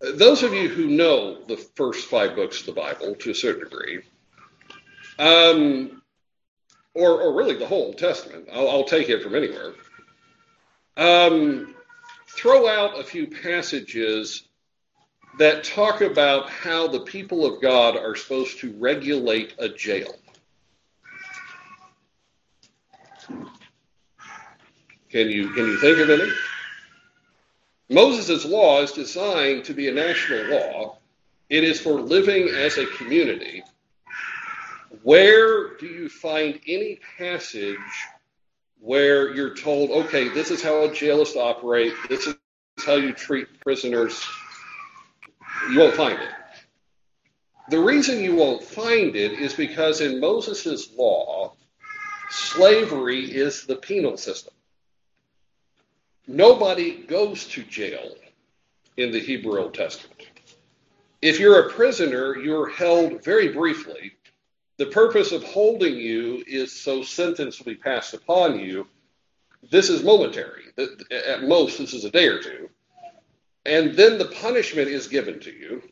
Those 0.01 0.43
of 0.43 0.53
you 0.53 0.69
who 0.69 0.87
know 0.87 1.45
the 1.45 1.57
first 1.57 2.09
five 2.09 2.35
books 2.35 2.61
of 2.61 2.67
the 2.67 2.73
Bible 2.73 3.15
to 3.17 3.31
a 3.31 3.35
certain 3.35 3.65
degree 3.65 4.03
um, 5.19 6.02
or, 6.95 7.21
or 7.21 7.35
really 7.35 7.57
the 7.57 7.67
whole 7.67 7.87
Old 7.87 7.99
Testament. 7.99 8.49
I'll, 8.53 8.69
I'll 8.69 8.85
take 8.85 9.09
it 9.09 9.23
from 9.23 9.35
anywhere. 9.35 9.73
Um, 10.97 11.75
throw 12.29 12.69
out 12.69 12.99
a 12.99 13.05
few 13.05 13.27
passages 13.27 14.45
that 15.39 15.65
talk 15.65 16.03
about 16.03 16.51
how 16.51 16.87
the 16.89 17.01
people 17.01 17.47
of 17.47 17.63
God 17.63 17.97
are 17.97 18.15
supposed 18.15 18.59
to 18.61 18.75
regulate 18.79 19.55
a 19.59 19.69
jail. 19.69 20.15
Can 25.09 25.29
you 25.29 25.51
can 25.51 25.67
you 25.67 25.79
think 25.79 25.99
of 25.99 26.11
any? 26.11 26.33
Moses' 27.91 28.47
law 28.47 28.81
is 28.81 28.93
designed 28.93 29.65
to 29.65 29.75
be 29.75 29.89
a 29.89 29.93
national 29.93 30.59
law. 30.59 30.99
It 31.51 31.65
is 31.65 31.79
for 31.79 32.01
living 32.01 32.49
as 32.49 32.79
a 32.79 32.87
community. 32.87 33.63
Where 35.03 35.77
do 35.79 35.87
you 35.87 36.09
find 36.09 36.61
any 36.67 37.01
passage 37.19 37.77
where 38.79 39.35
you're 39.35 39.55
told, 39.55 39.91
okay, 39.91 40.29
this 40.29 40.51
is 40.51 40.63
how 40.63 40.85
a 40.85 40.93
jail 40.93 41.23
is 41.23 41.33
to 41.33 41.41
operate, 41.41 41.93
this 42.09 42.29
is 42.29 42.37
how 42.85 42.95
you 42.95 43.13
treat 43.13 43.61
prisoners? 43.61 44.23
You 45.71 45.81
won't 45.81 45.95
find 45.95 46.19
it. 46.21 46.29
The 47.69 47.81
reason 47.81 48.23
you 48.23 48.37
won't 48.37 48.63
find 48.63 49.17
it 49.17 49.33
is 49.33 49.55
because 49.55 50.01
in 50.01 50.21
Moses' 50.21 50.93
law, 50.97 51.55
slavery 52.31 53.25
is 53.25 53.67
the 53.67 53.77
penal 53.77 54.17
system. 54.17 54.55
Nobody 56.29 57.03
goes 57.03 57.47
to 57.47 57.63
jail 57.65 58.15
in 58.97 59.11
the 59.11 59.21
Hebrew 59.21 59.61
Old 59.61 59.75
Testament. 59.75 60.29
If 61.21 61.41
you're 61.41 61.67
a 61.67 61.71
prisoner, 61.71 62.37
you're 62.37 62.69
held 62.69 63.25
very 63.25 63.49
briefly 63.49 64.13
the 64.83 64.91
purpose 64.91 65.31
of 65.31 65.45
holding 65.45 65.95
you 65.95 66.43
is 66.45 66.73
so 66.73 67.05
sentence 67.05 67.57
will 67.61 67.67
be 67.67 67.77
passed 67.77 68.15
upon 68.15 68.59
you. 68.59 68.89
This 69.71 69.89
is 69.89 70.03
momentary. 70.03 70.65
At 70.77 71.45
most, 71.45 71.79
this 71.79 71.95
is 71.95 72.05
a 72.05 72.11
day 72.11 72.27
or 72.27 72.43
two. 72.43 72.69
And 73.65 73.95
then 73.95 74.19
the 74.19 74.25
punishment 74.25 74.89
is 74.89 75.07
given 75.07 75.39
to 75.39 75.53
you. 75.53 75.85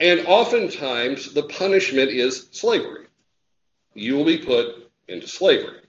And 0.00 0.26
oftentimes, 0.26 1.32
the 1.32 1.44
punishment 1.44 2.10
is 2.10 2.48
slavery. 2.50 3.06
You 3.94 4.16
will 4.16 4.24
be 4.24 4.38
put 4.38 4.90
into 5.06 5.28
slavery. 5.28 5.82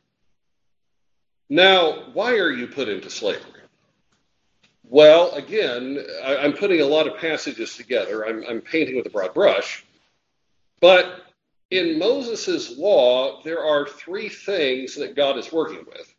Now, 1.50 2.12
why 2.14 2.34
are 2.34 2.52
you 2.52 2.68
put 2.68 2.90
into 2.90 3.10
slavery? 3.10 3.62
Well, 4.84 5.32
again, 5.32 5.98
I, 6.24 6.46
am 6.46 6.54
putting 6.54 6.82
a 6.82 6.86
lot 6.86 7.08
of 7.08 7.18
passages 7.18 7.76
together. 7.76 8.24
I'm, 8.24 8.44
I'm 8.48 8.62
painting 8.62 8.98
with 8.98 9.08
a 9.08 9.10
broad 9.10 9.34
brush. 9.34 9.84
But 10.80 11.24
in 11.74 11.98
Moses' 11.98 12.78
law, 12.78 13.42
there 13.42 13.64
are 13.64 13.88
three 13.88 14.30
things 14.30 14.94
that 14.96 15.16
God 15.16 15.40
is 15.40 15.52
working 15.52 15.84
with. 15.88 16.14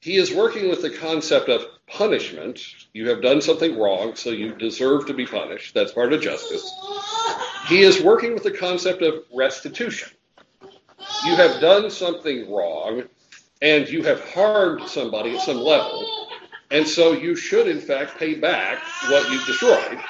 He 0.00 0.16
is 0.16 0.34
working 0.34 0.68
with 0.68 0.82
the 0.82 0.90
concept 0.90 1.48
of 1.48 1.64
punishment. 1.86 2.60
You 2.92 3.08
have 3.08 3.22
done 3.22 3.40
something 3.40 3.78
wrong, 3.78 4.16
so 4.16 4.30
you 4.30 4.52
deserve 4.56 5.06
to 5.06 5.14
be 5.14 5.26
punished. 5.26 5.74
That's 5.74 5.92
part 5.92 6.12
of 6.12 6.20
justice. 6.20 6.68
He 7.68 7.82
is 7.82 8.02
working 8.02 8.34
with 8.34 8.42
the 8.42 8.50
concept 8.50 9.02
of 9.02 9.22
restitution. 9.32 10.10
You 11.24 11.36
have 11.36 11.60
done 11.60 11.88
something 11.88 12.52
wrong, 12.52 13.04
and 13.62 13.88
you 13.88 14.02
have 14.02 14.28
harmed 14.30 14.88
somebody 14.88 15.36
at 15.36 15.42
some 15.42 15.58
level, 15.58 16.28
and 16.72 16.86
so 16.86 17.12
you 17.12 17.36
should, 17.36 17.68
in 17.68 17.80
fact, 17.80 18.18
pay 18.18 18.34
back 18.34 18.80
what 19.08 19.30
you've 19.30 19.46
destroyed. 19.46 20.00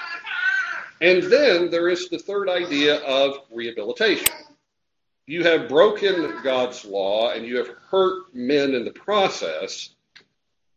And 1.03 1.23
then 1.25 1.71
there 1.71 1.91
is 1.91 2.09
the 2.09 2.19
third 2.19 2.49
idea 2.49 2.97
of 3.01 3.41
rehabilitation. 3.53 4.31
You 5.27 5.45
have 5.45 5.69
broken 5.69 6.43
God's 6.43 6.85
law 6.85 7.31
and 7.31 7.47
you 7.47 7.57
have 7.59 7.69
hurt 7.91 8.35
men 8.35 8.75
in 8.75 8.85
the 8.85 8.93
process. 8.93 9.91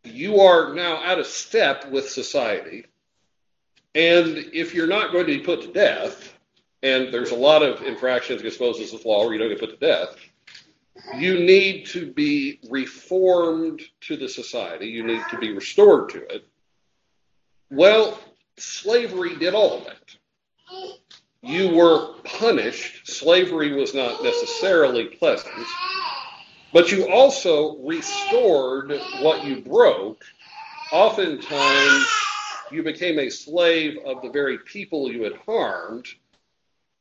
You 0.04 0.40
are 0.40 0.74
now 0.74 1.04
out 1.04 1.20
of 1.20 1.28
step 1.28 1.90
with 1.92 2.10
society. 2.10 2.86
And 3.94 4.38
if 4.54 4.74
you're 4.74 4.88
not 4.88 5.12
going 5.12 5.26
to 5.26 5.38
be 5.38 5.44
put 5.44 5.62
to 5.64 5.74
death, 5.74 6.34
and 6.84 7.14
there's 7.14 7.32
a 7.32 7.36
lot 7.36 7.64
of 7.64 7.82
infractions 7.82 8.40
against 8.40 8.62
Moses' 8.62 9.04
law 9.04 9.26
where 9.26 9.34
you 9.34 9.40
don't 9.40 9.50
get 9.50 9.60
put 9.60 9.72
to 9.72 9.86
death, 9.86 10.16
you 11.16 11.40
need 11.40 11.86
to 11.88 12.12
be 12.12 12.60
reformed 12.70 13.82
to 14.02 14.16
the 14.16 14.30
society. 14.30 14.88
You 14.88 15.04
need 15.04 15.22
to 15.32 15.38
be 15.38 15.52
restored 15.52 16.10
to 16.10 16.20
it. 16.34 16.46
Well, 17.70 18.20
slavery 18.58 19.36
did 19.36 19.54
all 19.54 19.80
of 19.80 19.86
that. 19.86 20.97
You 21.48 21.70
were 21.76 22.14
punished. 22.24 23.08
Slavery 23.08 23.74
was 23.74 23.94
not 23.94 24.24
necessarily 24.24 25.06
pleasant, 25.06 25.66
but 26.74 26.92
you 26.92 27.10
also 27.10 27.78
restored 27.78 28.92
what 29.22 29.46
you 29.46 29.62
broke. 29.62 30.24
Oftentimes, 30.92 32.06
you 32.72 32.84
became 32.84 33.20
a 33.20 33.30
slave 33.30 33.98
of 34.06 34.22
the 34.22 34.30
very 34.30 34.60
people 34.60 35.12
you 35.12 35.24
had 35.24 35.38
harmed 35.46 36.08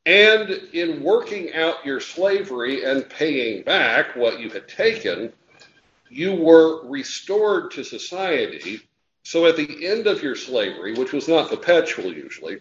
and 0.06 0.50
in 0.72 1.02
working 1.02 1.52
out 1.52 1.84
your 1.84 1.98
slavery 1.98 2.84
and 2.84 3.10
paying 3.10 3.64
back 3.64 4.14
what 4.14 4.38
you 4.38 4.48
had 4.50 4.68
taken, 4.68 5.32
you 6.08 6.32
were 6.32 6.86
restored 6.86 7.72
to 7.72 7.82
society. 7.82 8.80
So 9.24 9.46
at 9.46 9.56
the 9.56 9.84
end 9.84 10.06
of 10.06 10.22
your 10.22 10.36
slavery, 10.36 10.94
which 10.94 11.12
was 11.12 11.26
not 11.26 11.50
perpetual 11.50 12.12
usually, 12.12 12.60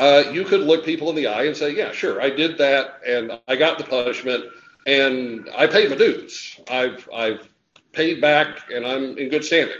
uh, 0.00 0.30
you 0.32 0.44
could 0.44 0.62
look 0.62 0.84
people 0.84 1.10
in 1.10 1.16
the 1.16 1.26
eye 1.26 1.44
and 1.44 1.56
say, 1.56 1.74
Yeah, 1.74 1.92
sure, 1.92 2.20
I 2.20 2.30
did 2.30 2.58
that 2.58 3.00
and 3.06 3.38
I 3.46 3.56
got 3.56 3.78
the 3.78 3.84
punishment 3.84 4.46
and 4.86 5.48
I 5.56 5.66
paid 5.66 5.90
my 5.90 5.96
dues. 5.96 6.58
I've, 6.70 7.08
I've 7.14 7.48
paid 7.92 8.20
back 8.20 8.70
and 8.72 8.86
I'm 8.86 9.18
in 9.18 9.28
good 9.28 9.44
standing. 9.44 9.76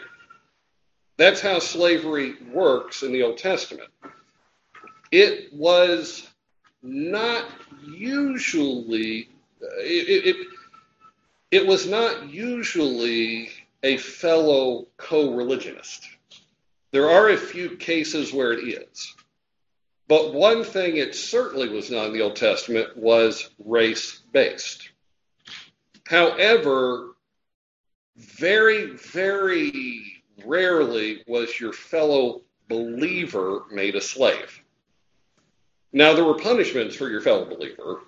That's 1.16 1.40
how 1.40 1.58
slavery 1.58 2.34
works 2.52 3.02
in 3.02 3.12
the 3.12 3.22
Old 3.22 3.38
Testament. 3.38 3.88
It 5.10 5.52
was 5.52 6.28
not 6.82 7.46
usually 7.86 9.28
it, 9.60 10.36
it, 10.36 10.46
it 11.50 11.66
was 11.66 11.86
not 11.86 12.30
usually 12.30 13.50
a 13.82 13.96
fellow 13.96 14.86
co-religionist. 14.96 16.08
There 16.92 17.10
are 17.10 17.30
a 17.30 17.36
few 17.36 17.76
cases 17.76 18.32
where 18.32 18.52
it 18.52 18.62
is. 18.62 19.14
But 20.10 20.34
one 20.34 20.64
thing 20.64 20.96
it 20.96 21.14
certainly 21.14 21.68
was 21.68 21.88
not 21.88 22.08
in 22.08 22.12
the 22.12 22.22
Old 22.22 22.34
Testament 22.34 22.96
was 22.96 23.48
race 23.64 24.20
based. 24.32 24.90
However, 26.04 27.14
very, 28.16 28.96
very 28.96 30.02
rarely 30.44 31.22
was 31.28 31.60
your 31.60 31.72
fellow 31.72 32.42
believer 32.68 33.66
made 33.70 33.94
a 33.94 34.00
slave. 34.00 34.60
Now, 35.92 36.12
there 36.14 36.24
were 36.24 36.34
punishments 36.34 36.96
for 36.96 37.08
your 37.08 37.20
fellow 37.20 37.44
believer, 37.44 38.00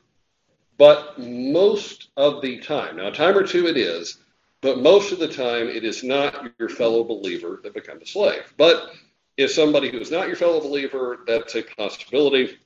but 0.79 1.21
most 1.21 2.09
of 2.17 2.43
the 2.43 2.59
time, 2.59 2.97
now, 2.97 3.09
a 3.09 3.13
time 3.13 3.39
or 3.39 3.47
two 3.47 3.69
it 3.69 3.77
is, 3.77 4.19
but 4.61 4.81
most 4.81 5.13
of 5.13 5.21
the 5.21 5.29
time 5.29 5.69
it 5.69 5.85
is 5.85 6.03
not 6.03 6.51
your 6.59 6.69
fellow 6.69 7.05
believer 7.05 7.61
that 7.63 7.75
becomes 7.75 8.03
a 8.03 8.07
slave. 8.07 8.53
But 8.57 8.91
if 9.37 9.51
somebody 9.51 9.91
who 9.91 9.99
is 9.99 10.11
not 10.11 10.27
your 10.27 10.37
fellow 10.37 10.61
believer, 10.61 11.21
that's 11.27 11.55
a 11.55 11.63
possibility. 11.63 12.59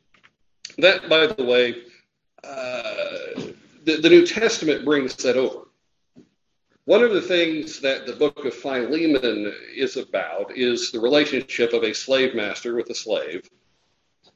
That, 0.79 1.09
by 1.09 1.27
the 1.27 1.45
way, 1.45 1.77
uh, 2.45 3.53
the, 3.85 3.99
the 4.03 4.11
New 4.11 4.27
Testament 4.27 4.85
brings 4.85 5.15
that 5.17 5.37
over. 5.37 5.69
One 6.85 7.03
of 7.03 7.13
the 7.13 7.23
things 7.23 7.81
that 7.81 8.07
the 8.07 8.15
book 8.15 8.45
of 8.45 8.55
Philemon 8.55 9.53
is 9.75 9.97
about 9.97 10.57
is 10.57 10.91
the 10.91 11.01
relationship 11.01 11.73
of 11.73 11.83
a 11.83 11.93
slave 11.93 12.35
master 12.35 12.77
with 12.77 12.91
a 12.91 12.95
slave 12.95 13.49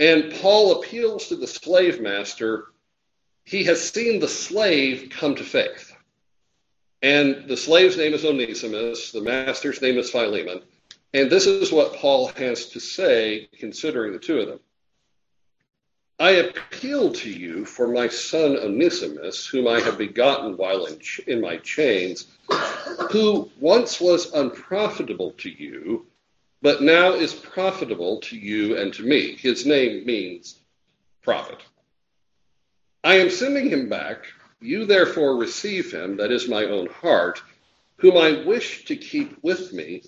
and 0.00 0.32
Paul 0.40 0.80
appeals 0.80 1.28
to 1.28 1.36
the 1.36 1.46
slave 1.46 2.00
master. 2.00 2.72
He 3.44 3.62
has 3.64 3.92
seen 3.92 4.18
the 4.18 4.28
slave 4.28 5.10
come 5.10 5.34
to 5.34 5.44
faith. 5.44 5.94
And 7.02 7.46
the 7.46 7.56
slave's 7.56 7.98
name 7.98 8.14
is 8.14 8.24
Onesimus, 8.24 9.12
the 9.12 9.20
master's 9.20 9.80
name 9.80 9.98
is 9.98 10.10
Philemon. 10.10 10.62
And 11.12 11.30
this 11.30 11.46
is 11.46 11.72
what 11.72 11.96
Paul 11.96 12.28
has 12.28 12.66
to 12.66 12.80
say, 12.80 13.48
considering 13.58 14.12
the 14.12 14.18
two 14.18 14.40
of 14.40 14.48
them. 14.48 14.60
I 16.18 16.30
appeal 16.32 17.12
to 17.14 17.30
you 17.30 17.64
for 17.64 17.88
my 17.88 18.08
son 18.08 18.56
Onesimus, 18.56 19.46
whom 19.46 19.66
I 19.66 19.80
have 19.80 19.96
begotten 19.96 20.56
while 20.56 20.84
in, 20.84 20.98
ch- 20.98 21.20
in 21.20 21.40
my 21.40 21.56
chains, 21.58 22.26
who 23.10 23.50
once 23.58 24.00
was 24.00 24.32
unprofitable 24.32 25.32
to 25.38 25.48
you 25.48 26.06
but 26.62 26.82
now 26.82 27.12
is 27.12 27.32
profitable 27.32 28.20
to 28.20 28.36
you 28.36 28.76
and 28.76 28.92
to 28.94 29.02
me. 29.02 29.36
His 29.36 29.64
name 29.64 30.04
means 30.04 30.58
profit. 31.22 31.58
I 33.02 33.16
am 33.16 33.30
sending 33.30 33.70
him 33.70 33.88
back. 33.88 34.26
You 34.60 34.84
therefore 34.84 35.36
receive 35.36 35.92
him, 35.92 36.18
that 36.18 36.30
is 36.30 36.48
my 36.48 36.64
own 36.66 36.86
heart, 36.88 37.42
whom 37.96 38.18
I 38.18 38.44
wish 38.44 38.84
to 38.86 38.96
keep 38.96 39.42
with 39.42 39.72
me, 39.72 40.02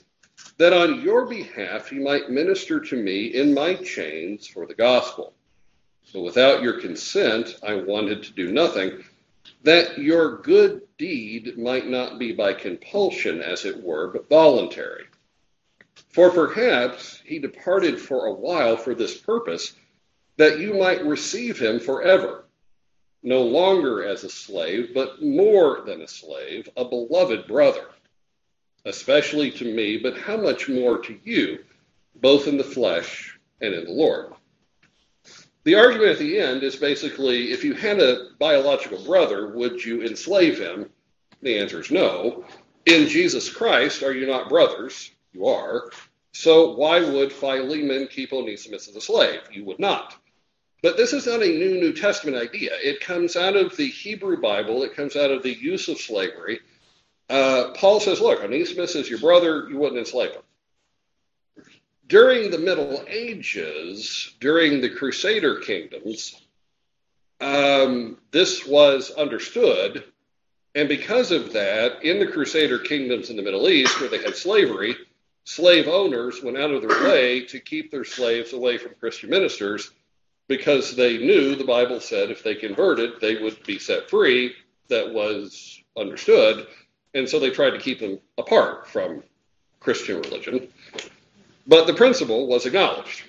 that 0.59 0.73
on 0.73 1.01
your 1.01 1.27
behalf 1.27 1.89
he 1.89 1.99
might 1.99 2.31
minister 2.31 2.81
to 2.81 2.97
me 2.97 3.27
in 3.27 3.55
my 3.55 3.75
chains 3.75 4.47
for 4.47 4.67
the 4.67 4.75
gospel. 4.75 5.35
But 6.13 6.23
without 6.23 6.63
your 6.63 6.81
consent, 6.81 7.59
I 7.63 7.75
wanted 7.75 8.23
to 8.25 8.33
do 8.33 8.53
nothing, 8.53 9.05
that 9.63 9.99
your 9.99 10.39
good 10.39 10.83
deed 10.99 11.57
might 11.57 11.89
not 11.89 12.19
be 12.19 12.33
by 12.33 12.53
compulsion, 12.53 13.41
as 13.41 13.65
it 13.65 13.83
were, 13.83 14.09
but 14.09 14.29
voluntary. 14.29 15.05
For 16.11 16.31
perhaps 16.31 17.21
he 17.25 17.39
departed 17.39 18.01
for 18.01 18.27
a 18.27 18.33
while 18.35 18.77
for 18.77 18.95
this 18.95 19.17
purpose, 19.17 19.75
that 20.37 20.59
you 20.59 20.75
might 20.75 21.05
receive 21.05 21.59
him 21.59 21.81
forever, 21.81 22.45
no 23.23 23.43
longer 23.43 24.05
as 24.05 24.25
a 24.25 24.29
slave, 24.29 24.93
but 24.95 25.23
more 25.23 25.83
than 25.87 26.03
a 26.03 26.09
slave, 26.09 26.69
a 26.77 26.85
beloved 26.85 27.47
brother, 27.47 27.89
especially 28.85 29.51
to 29.51 29.65
me, 29.65 29.99
but 29.99 30.19
how 30.19 30.37
much 30.37 30.69
more 30.69 30.99
to 30.99 31.19
you, 31.25 31.65
both 32.17 32.49
in 32.49 32.57
the 32.57 32.65
flesh 32.65 33.39
and 33.61 33.75
in 33.75 33.85
the 33.85 33.93
Lord. 33.93 34.33
The 35.65 35.77
argument 35.77 36.11
at 36.11 36.19
the 36.19 36.41
end 36.41 36.65
is 36.65 36.75
basically 36.75 37.53
if 37.53 37.63
you 37.63 37.75
had 37.75 38.01
a 38.01 38.31
biological 38.39 39.05
brother, 39.05 39.55
would 39.55 39.85
you 39.85 40.03
enslave 40.03 40.59
him? 40.59 40.91
The 41.41 41.59
answer 41.59 41.81
is 41.81 41.91
no. 41.91 42.45
In 42.87 43.07
Jesus 43.07 43.49
Christ, 43.49 44.03
are 44.03 44.13
you 44.13 44.27
not 44.27 44.49
brothers? 44.49 45.13
You 45.33 45.47
are. 45.47 45.91
So 46.33 46.75
why 46.75 47.01
would 47.01 47.33
Philemon 47.33 48.09
keep 48.09 48.33
Onesimus 48.33 48.89
as 48.89 48.97
a 48.97 49.01
slave? 49.01 49.41
You 49.53 49.65
would 49.67 49.79
not. 49.79 50.17
But 50.83 50.97
this 50.97 51.13
is 51.13 51.27
not 51.27 51.43
a 51.43 51.47
new 51.47 51.81
New 51.81 51.93
Testament 51.93 52.37
idea. 52.37 52.73
It 52.83 53.01
comes 53.01 53.37
out 53.37 53.55
of 53.55 53.77
the 53.77 53.87
Hebrew 53.87 54.41
Bible, 54.41 54.83
it 54.83 54.97
comes 54.97 55.15
out 55.15 55.31
of 55.31 55.45
the 55.45 55.55
use 55.55 55.87
of 55.89 55.99
slavery. 55.99 56.59
Uh, 57.29 57.71
Paul 57.75 58.01
says, 58.01 58.21
look, 58.21 58.43
Onesimus 58.43 58.95
is 58.95 59.09
your 59.09 59.19
brother, 59.19 59.69
you 59.69 59.79
wouldn't 59.79 59.99
enslave 59.99 60.33
him. 60.33 60.43
During 62.07 62.51
the 62.51 62.59
Middle 62.59 63.05
Ages, 63.09 64.35
during 64.41 64.81
the 64.81 64.91
Crusader 64.91 65.61
kingdoms, 65.61 66.41
um, 67.41 68.19
this 68.31 68.67
was 68.67 69.11
understood. 69.11 70.05
And 70.75 70.89
because 70.89 71.31
of 71.31 71.53
that, 71.55 72.05
in 72.05 72.19
the 72.19 72.27
Crusader 72.27 72.79
kingdoms 72.79 73.31
in 73.31 73.37
the 73.37 73.43
Middle 73.43 73.69
East, 73.69 74.01
where 74.01 74.11
they 74.11 74.23
had 74.23 74.37
slavery, 74.37 74.97
slave 75.45 75.89
owners 75.89 76.43
went 76.43 76.57
out 76.57 76.71
of 76.71 76.83
their 76.83 77.03
way 77.03 77.45
to 77.47 77.61
keep 77.61 77.91
their 77.91 78.05
slaves 78.05 78.53
away 78.53 78.79
from 78.79 78.95
Christian 79.01 79.31
ministers 79.31 79.91
because 80.49 80.95
they 80.95 81.19
knew 81.19 81.55
the 81.55 81.65
Bible 81.65 82.01
said 82.01 82.31
if 82.31 82.43
they 82.43 82.55
converted, 82.55 83.21
they 83.21 83.37
would 83.43 83.63
be 83.65 83.79
set 83.79 84.11
free. 84.11 84.55
That 84.89 85.13
was 85.13 85.83
understood. 85.97 86.67
And 87.15 87.29
so 87.29 87.39
they 87.39 87.51
tried 87.51 87.71
to 87.71 87.79
keep 87.79 88.01
them 88.01 88.19
apart 88.39 88.89
from 88.89 89.23
Christian 89.81 90.21
religion. 90.21 90.69
But 91.67 91.87
the 91.87 91.95
principle 91.95 92.47
was 92.47 92.67
acknowledged. 92.67 93.25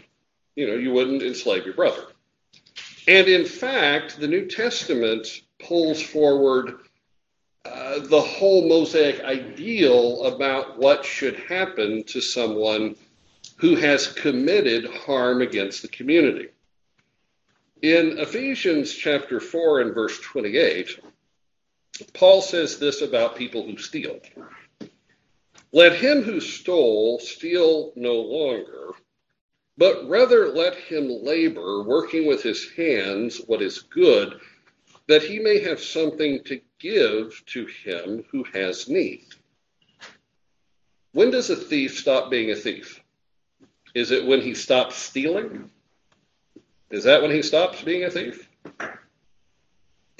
You 0.55 0.67
know, 0.67 0.75
you 0.75 0.91
wouldn't 0.91 1.23
enslave 1.23 1.65
your 1.65 1.73
brother. 1.73 2.03
And 3.07 3.27
in 3.27 3.45
fact, 3.45 4.19
the 4.19 4.27
New 4.27 4.45
Testament 4.45 5.27
pulls 5.59 6.01
forward 6.01 6.79
uh, 7.65 7.99
the 7.99 8.21
whole 8.21 8.67
Mosaic 8.67 9.21
ideal 9.21 10.25
about 10.25 10.77
what 10.77 11.05
should 11.05 11.35
happen 11.35 12.03
to 12.05 12.21
someone 12.21 12.95
who 13.57 13.75
has 13.75 14.07
committed 14.07 14.85
harm 14.85 15.41
against 15.41 15.81
the 15.81 15.87
community. 15.87 16.49
In 17.81 18.17
Ephesians 18.19 18.93
chapter 18.93 19.39
4 19.39 19.81
and 19.81 19.93
verse 19.93 20.19
28, 20.19 20.99
Paul 22.13 22.41
says 22.41 22.79
this 22.79 23.01
about 23.01 23.35
people 23.35 23.65
who 23.65 23.77
steal. 23.77 24.19
Let 25.71 25.95
him 25.95 26.23
who 26.23 26.39
stole 26.39 27.19
steal 27.19 27.93
no 27.95 28.15
longer, 28.15 28.91
but 29.77 30.07
rather 30.07 30.49
let 30.49 30.75
him 30.75 31.09
labor, 31.09 31.83
working 31.83 32.27
with 32.27 32.43
his 32.43 32.69
hands 32.71 33.41
what 33.47 33.61
is 33.61 33.79
good, 33.79 34.39
that 35.07 35.23
he 35.23 35.39
may 35.39 35.59
have 35.59 35.79
something 35.79 36.43
to 36.45 36.61
give 36.79 37.43
to 37.47 37.65
him 37.65 38.23
who 38.31 38.43
has 38.53 38.87
need. 38.87 39.25
When 41.11 41.31
does 41.31 41.49
a 41.49 41.55
thief 41.55 41.97
stop 41.97 42.31
being 42.31 42.51
a 42.51 42.55
thief? 42.55 43.01
Is 43.93 44.11
it 44.11 44.25
when 44.25 44.41
he 44.41 44.55
stops 44.55 44.95
stealing? 44.95 45.69
Is 46.89 47.03
that 47.03 47.21
when 47.21 47.31
he 47.31 47.41
stops 47.41 47.81
being 47.81 48.03
a 48.03 48.09
thief? 48.09 48.49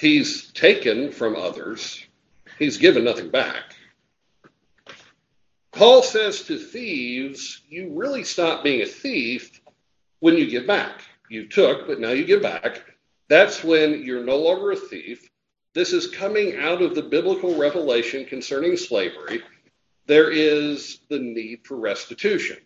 He's 0.04 0.52
taken 0.52 1.14
from 1.14 1.38
others, 1.38 2.06
he's 2.60 2.78
given 2.78 3.06
nothing 3.06 3.30
back. 3.30 3.74
Paul 5.72 6.04
says 6.04 6.44
to 6.44 6.58
thieves, 6.58 7.62
you 7.70 7.94
really 7.94 8.26
stop 8.26 8.66
being 8.66 8.82
a 8.82 8.86
thief 8.86 9.62
when 10.20 10.36
you 10.36 10.50
give 10.50 10.68
back. 10.68 11.04
You 11.30 11.48
took, 11.48 11.88
but 11.88 12.02
now 12.02 12.10
you 12.10 12.26
give 12.26 12.42
back. 12.42 12.84
That's 13.30 13.64
when 13.64 14.04
you're 14.04 14.26
no 14.26 14.36
longer 14.36 14.74
a 14.74 14.76
thief. 14.76 15.30
This 15.74 15.94
is 15.94 16.08
coming 16.08 16.58
out 16.58 16.82
of 16.82 16.96
the 16.96 17.04
biblical 17.04 17.58
revelation 17.58 18.26
concerning 18.26 18.76
slavery. 18.76 19.42
There 20.08 20.30
is 20.30 21.00
the 21.10 21.20
need 21.20 21.62
for 21.64 21.78
restitution. 21.78 22.58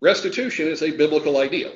Restitution 0.00 0.68
is 0.68 0.80
a 0.84 0.96
biblical 0.96 1.38
ideal. 1.38 1.72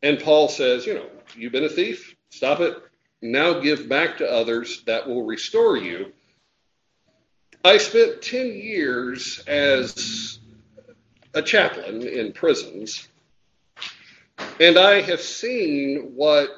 And 0.00 0.20
Paul 0.20 0.46
says, 0.46 0.86
you 0.86 0.94
know, 0.94 1.10
you've 1.34 1.50
been 1.50 1.64
a 1.64 1.68
thief, 1.68 2.14
stop 2.30 2.60
it. 2.60 2.80
Now 3.22 3.60
give 3.60 3.88
back 3.88 4.18
to 4.18 4.30
others 4.30 4.82
that 4.84 5.06
will 5.06 5.24
restore 5.24 5.76
you. 5.76 6.12
I 7.62 7.76
spent 7.76 8.22
10 8.22 8.46
years 8.46 9.42
as 9.46 10.38
a 11.34 11.42
chaplain 11.42 12.06
in 12.06 12.32
prisons, 12.32 13.08
and 14.58 14.78
I 14.78 15.02
have 15.02 15.20
seen 15.20 16.12
what 16.14 16.48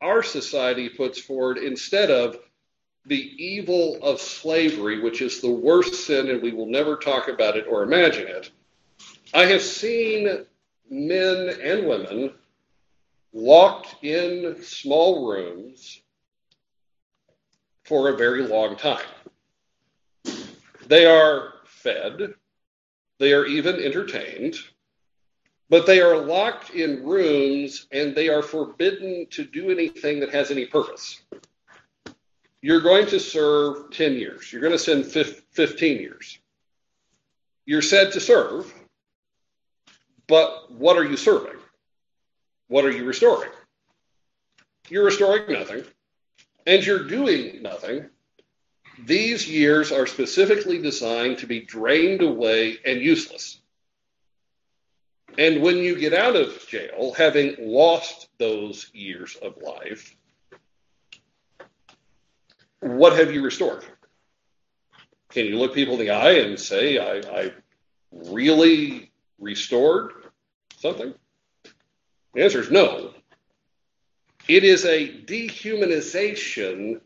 our 0.00 0.22
society 0.22 0.88
puts 0.88 1.20
forward 1.20 1.58
instead 1.58 2.10
of 2.10 2.38
the 3.06 3.16
evil 3.16 3.98
of 4.00 4.20
slavery, 4.20 5.00
which 5.00 5.20
is 5.20 5.40
the 5.40 5.50
worst 5.50 6.06
sin, 6.06 6.30
and 6.30 6.40
we 6.40 6.52
will 6.52 6.66
never 6.66 6.96
talk 6.96 7.28
about 7.28 7.56
it 7.56 7.66
or 7.68 7.82
imagine 7.82 8.28
it. 8.28 8.50
I 9.34 9.46
have 9.46 9.62
seen 9.62 10.46
men 10.88 11.48
and 11.60 11.86
women 11.86 12.32
locked 13.32 14.04
in 14.04 14.62
small 14.62 15.28
rooms 15.28 16.00
for 17.84 18.08
a 18.08 18.16
very 18.16 18.46
long 18.46 18.76
time. 18.76 19.04
They 20.86 21.06
are 21.06 21.54
fed, 21.66 22.34
they 23.18 23.32
are 23.32 23.46
even 23.46 23.76
entertained, 23.76 24.56
but 25.70 25.86
they 25.86 26.00
are 26.00 26.16
locked 26.16 26.70
in 26.70 27.04
rooms 27.04 27.86
and 27.92 28.14
they 28.14 28.28
are 28.28 28.42
forbidden 28.42 29.26
to 29.30 29.44
do 29.44 29.70
anything 29.70 30.20
that 30.20 30.30
has 30.30 30.50
any 30.50 30.66
purpose. 30.66 31.20
You're 32.60 32.80
going 32.80 33.06
to 33.08 33.20
serve 33.20 33.90
10 33.90 34.14
years, 34.14 34.52
you're 34.52 34.62
going 34.62 34.72
to 34.72 34.78
send 34.78 35.04
15 35.06 35.96
years. 35.98 36.38
You're 37.66 37.82
said 37.82 38.12
to 38.12 38.20
serve, 38.20 38.72
but 40.26 40.70
what 40.70 40.98
are 40.98 41.04
you 41.04 41.16
serving? 41.16 41.58
What 42.68 42.84
are 42.84 42.90
you 42.90 43.04
restoring? 43.04 43.50
You're 44.90 45.04
restoring 45.04 45.50
nothing, 45.50 45.84
and 46.66 46.84
you're 46.84 47.06
doing 47.06 47.62
nothing. 47.62 48.06
These 49.04 49.48
years 49.48 49.92
are 49.92 50.06
specifically 50.06 50.80
designed 50.80 51.38
to 51.38 51.46
be 51.46 51.60
drained 51.60 52.22
away 52.22 52.78
and 52.84 53.00
useless. 53.00 53.60
And 55.36 55.62
when 55.62 55.78
you 55.78 55.98
get 55.98 56.14
out 56.14 56.36
of 56.36 56.66
jail, 56.68 57.12
having 57.16 57.56
lost 57.58 58.28
those 58.38 58.90
years 58.94 59.36
of 59.36 59.56
life, 59.60 60.14
what 62.78 63.18
have 63.18 63.32
you 63.32 63.42
restored? 63.42 63.84
Can 65.30 65.46
you 65.46 65.58
look 65.58 65.74
people 65.74 65.94
in 65.94 66.00
the 66.00 66.10
eye 66.10 66.34
and 66.34 66.60
say, 66.60 66.98
I, 66.98 67.40
I 67.40 67.52
really 68.12 69.10
restored 69.40 70.12
something? 70.78 71.12
The 72.34 72.44
answer 72.44 72.60
is 72.60 72.70
no. 72.70 73.12
It 74.46 74.62
is 74.62 74.84
a 74.84 75.08
dehumanization. 75.08 77.00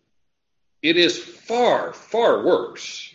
It 0.82 0.96
is 0.96 1.18
far, 1.18 1.92
far 1.92 2.42
worse 2.42 3.14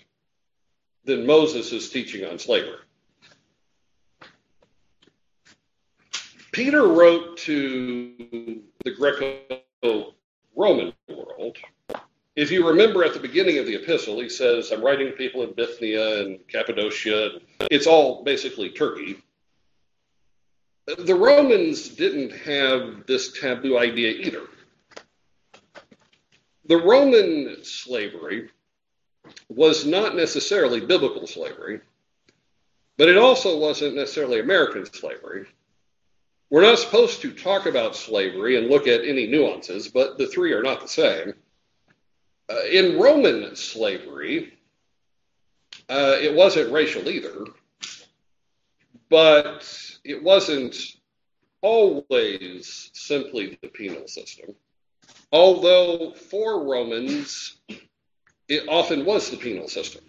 than 1.04 1.26
Moses' 1.26 1.90
teaching 1.90 2.26
on 2.26 2.40
slavery. 2.40 2.78
Peter 6.54 6.88
wrote 6.88 7.38
to 7.38 8.62
the 8.86 8.92
Greco 8.92 9.40
Roman 10.56 10.94
world. 11.10 11.58
If 12.36 12.50
you 12.50 12.68
remember 12.68 13.04
at 13.04 13.14
the 13.14 13.20
beginning 13.20 13.58
of 13.58 13.66
the 13.66 13.76
epistle, 13.76 14.20
he 14.20 14.30
says, 14.30 14.72
I'm 14.72 14.84
writing 14.84 15.08
to 15.08 15.14
people 15.14 15.44
in 15.44 15.54
Bithynia 15.54 16.22
and 16.22 16.40
Cappadocia. 16.48 17.40
It's 17.72 17.88
all 17.88 18.24
basically 18.24 18.70
Turkey 18.70 19.22
the 20.86 21.16
Romans 21.16 21.90
didn't 21.90 22.32
have 22.32 23.06
this 23.08 23.40
taboo 23.40 23.78
idea 23.78 24.12
either. 24.12 24.48
The 26.66 26.78
Roman 26.78 27.58
slavery 27.64 28.50
was 29.50 29.86
not 29.86 30.16
necessarily 30.16 30.80
biblical 30.80 31.28
slavery, 31.28 31.82
but 32.98 33.10
it 33.10 33.18
also 33.18 33.58
wasn't 33.58 33.96
necessarily 33.96 34.40
American 34.40 34.86
slavery. 34.86 35.46
We're 36.50 36.62
not 36.62 36.80
supposed 36.80 37.22
to 37.22 37.34
talk 37.34 37.66
about 37.66 37.96
slavery 37.96 38.58
and 38.58 38.70
look 38.70 38.88
at 38.88 39.06
any 39.06 39.28
nuances, 39.28 39.88
but 39.88 40.18
the 40.18 40.28
three 40.28 40.54
are 40.54 40.62
not 40.62 40.82
the 40.82 40.88
same. 40.88 41.34
Uh, 42.50 42.66
in 42.70 43.00
Roman 43.00 43.56
slavery, 43.56 44.54
uh, 45.90 46.18
it 46.22 46.34
wasn't 46.34 46.72
racial 46.72 47.10
either, 47.10 47.46
but 49.14 49.64
it 50.04 50.24
wasn't 50.24 50.76
always 51.62 52.90
simply 52.94 53.60
the 53.62 53.68
penal 53.68 54.08
system. 54.08 54.56
Although 55.32 56.14
for 56.16 56.66
Romans, 56.68 57.58
it 58.48 58.68
often 58.68 59.06
was 59.06 59.30
the 59.30 59.38
penal 59.38 59.68
system. 59.68 60.04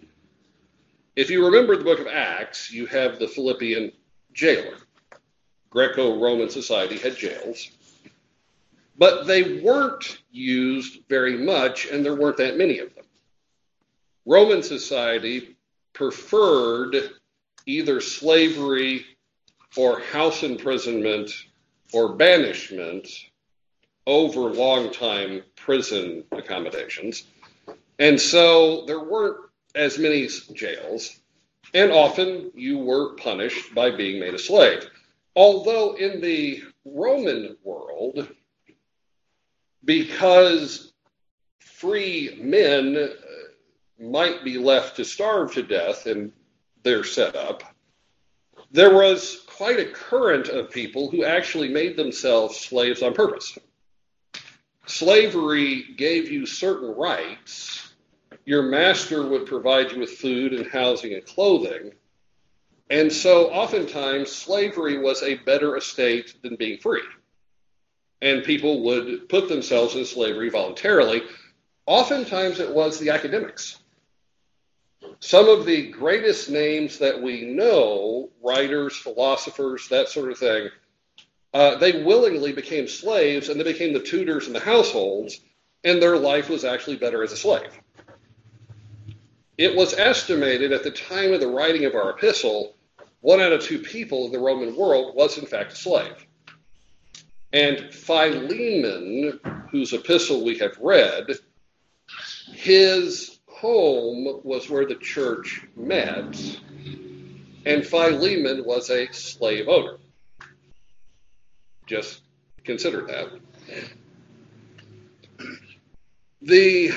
If 1.15 1.29
you 1.29 1.45
remember 1.45 1.77
the 1.77 1.83
book 1.83 1.99
of 1.99 2.07
Acts, 2.07 2.71
you 2.71 2.87
have 2.87 3.19
the 3.19 3.27
Philippian 3.27 3.91
jailer. 4.33 4.77
Greco 5.69 6.19
Roman 6.19 6.49
society 6.49 6.97
had 6.97 7.15
jails, 7.15 7.69
but 8.97 9.27
they 9.27 9.59
weren't 9.61 10.17
used 10.31 11.01
very 11.09 11.37
much, 11.37 11.85
and 11.91 12.03
there 12.03 12.15
weren't 12.15 12.37
that 12.37 12.57
many 12.57 12.79
of 12.79 12.95
them. 12.95 13.05
Roman 14.25 14.63
society 14.63 15.57
preferred 15.93 17.11
either 17.65 18.01
slavery 18.01 19.05
or 19.75 19.99
house 19.99 20.43
imprisonment 20.43 21.31
or 21.93 22.15
banishment 22.15 23.07
over 24.07 24.41
long 24.41 24.91
time 24.91 25.43
prison 25.55 26.23
accommodations. 26.31 27.25
And 27.99 28.19
so 28.19 28.85
there 28.85 29.03
weren't 29.03 29.37
as 29.73 29.97
many 29.97 30.27
jails, 30.53 31.19
and 31.73 31.91
often 31.91 32.51
you 32.55 32.77
were 32.77 33.15
punished 33.15 33.73
by 33.73 33.91
being 33.91 34.19
made 34.19 34.33
a 34.33 34.39
slave. 34.39 34.89
Although 35.35 35.95
in 35.95 36.21
the 36.21 36.63
Roman 36.85 37.57
world, 37.63 38.27
because 39.83 40.93
free 41.59 42.37
men 42.41 43.09
might 43.99 44.43
be 44.43 44.57
left 44.57 44.95
to 44.97 45.05
starve 45.05 45.53
to 45.53 45.63
death 45.63 46.07
in 46.07 46.31
their 46.85 47.03
setup, 47.03 47.63
there 48.71 48.93
was 48.93 49.43
quite 49.47 49.79
a 49.79 49.91
current 49.91 50.47
of 50.47 50.71
people 50.71 51.09
who 51.09 51.25
actually 51.25 51.67
made 51.67 51.97
themselves 51.97 52.57
slaves 52.57 53.01
on 53.01 53.13
purpose. 53.13 53.57
Slavery 54.85 55.83
gave 55.97 56.31
you 56.31 56.45
certain 56.45 56.95
rights. 56.95 57.93
Your 58.45 58.63
master 58.63 59.27
would 59.27 59.47
provide 59.47 59.91
you 59.91 59.99
with 59.99 60.11
food 60.11 60.53
and 60.53 60.67
housing 60.67 61.13
and 61.13 61.25
clothing. 61.25 61.91
And 62.89 63.11
so 63.11 63.49
oftentimes 63.49 64.31
slavery 64.31 64.99
was 64.99 65.23
a 65.23 65.35
better 65.35 65.75
estate 65.75 66.35
than 66.43 66.55
being 66.55 66.77
free. 66.77 67.01
And 68.21 68.43
people 68.43 68.83
would 68.83 69.27
put 69.27 69.49
themselves 69.49 69.95
in 69.95 70.05
slavery 70.05 70.49
voluntarily. 70.49 71.23
oftentimes 71.87 72.59
it 72.59 72.73
was 72.73 72.99
the 72.99 73.09
academics. 73.09 73.79
Some 75.19 75.49
of 75.49 75.65
the 75.65 75.89
greatest 75.89 76.49
names 76.49 76.99
that 76.99 77.21
we 77.21 77.41
know, 77.41 78.29
writers, 78.43 78.95
philosophers, 78.95 79.87
that 79.89 80.09
sort 80.09 80.31
of 80.31 80.37
thing, 80.37 80.69
uh, 81.53 81.77
they 81.77 82.03
willingly 82.03 82.51
became 82.51 82.87
slaves 82.87 83.49
and 83.49 83.59
they 83.59 83.63
became 83.63 83.93
the 83.93 83.99
tutors 83.99 84.47
in 84.47 84.53
the 84.53 84.59
households, 84.59 85.39
and 85.83 86.01
their 86.01 86.17
life 86.17 86.49
was 86.49 86.65
actually 86.65 86.97
better 86.97 87.23
as 87.23 87.31
a 87.31 87.37
slave. 87.37 87.71
It 89.57 89.75
was 89.75 89.93
estimated 89.93 90.73
at 90.73 90.83
the 90.83 90.91
time 90.91 91.31
of 91.31 91.39
the 91.39 91.47
writing 91.47 91.85
of 91.85 91.95
our 91.95 92.09
epistle, 92.09 92.75
one 93.21 93.39
out 93.39 93.53
of 93.53 93.63
two 93.63 93.79
people 93.79 94.25
in 94.25 94.31
the 94.31 94.39
Roman 94.39 94.75
world 94.75 95.15
was 95.15 95.37
in 95.37 95.45
fact 95.45 95.73
a 95.73 95.75
slave. 95.75 96.27
And 97.53 97.93
Philemon, 97.93 99.39
whose 99.71 99.93
epistle 99.93 100.43
we 100.43 100.57
have 100.57 100.77
read, 100.77 101.27
his 102.51 103.34
home 103.65 104.41
was 104.43 104.69
where 104.69 104.85
the 104.85 104.93
church 104.93 105.63
met, 105.75 106.37
and 107.65 107.83
Philemon 107.83 108.63
was 108.63 108.91
a 108.91 109.11
slave 109.11 109.67
owner. 109.67 109.97
Just 111.87 112.21
consider 112.63 113.01
that. 113.07 113.27
The 116.43 116.91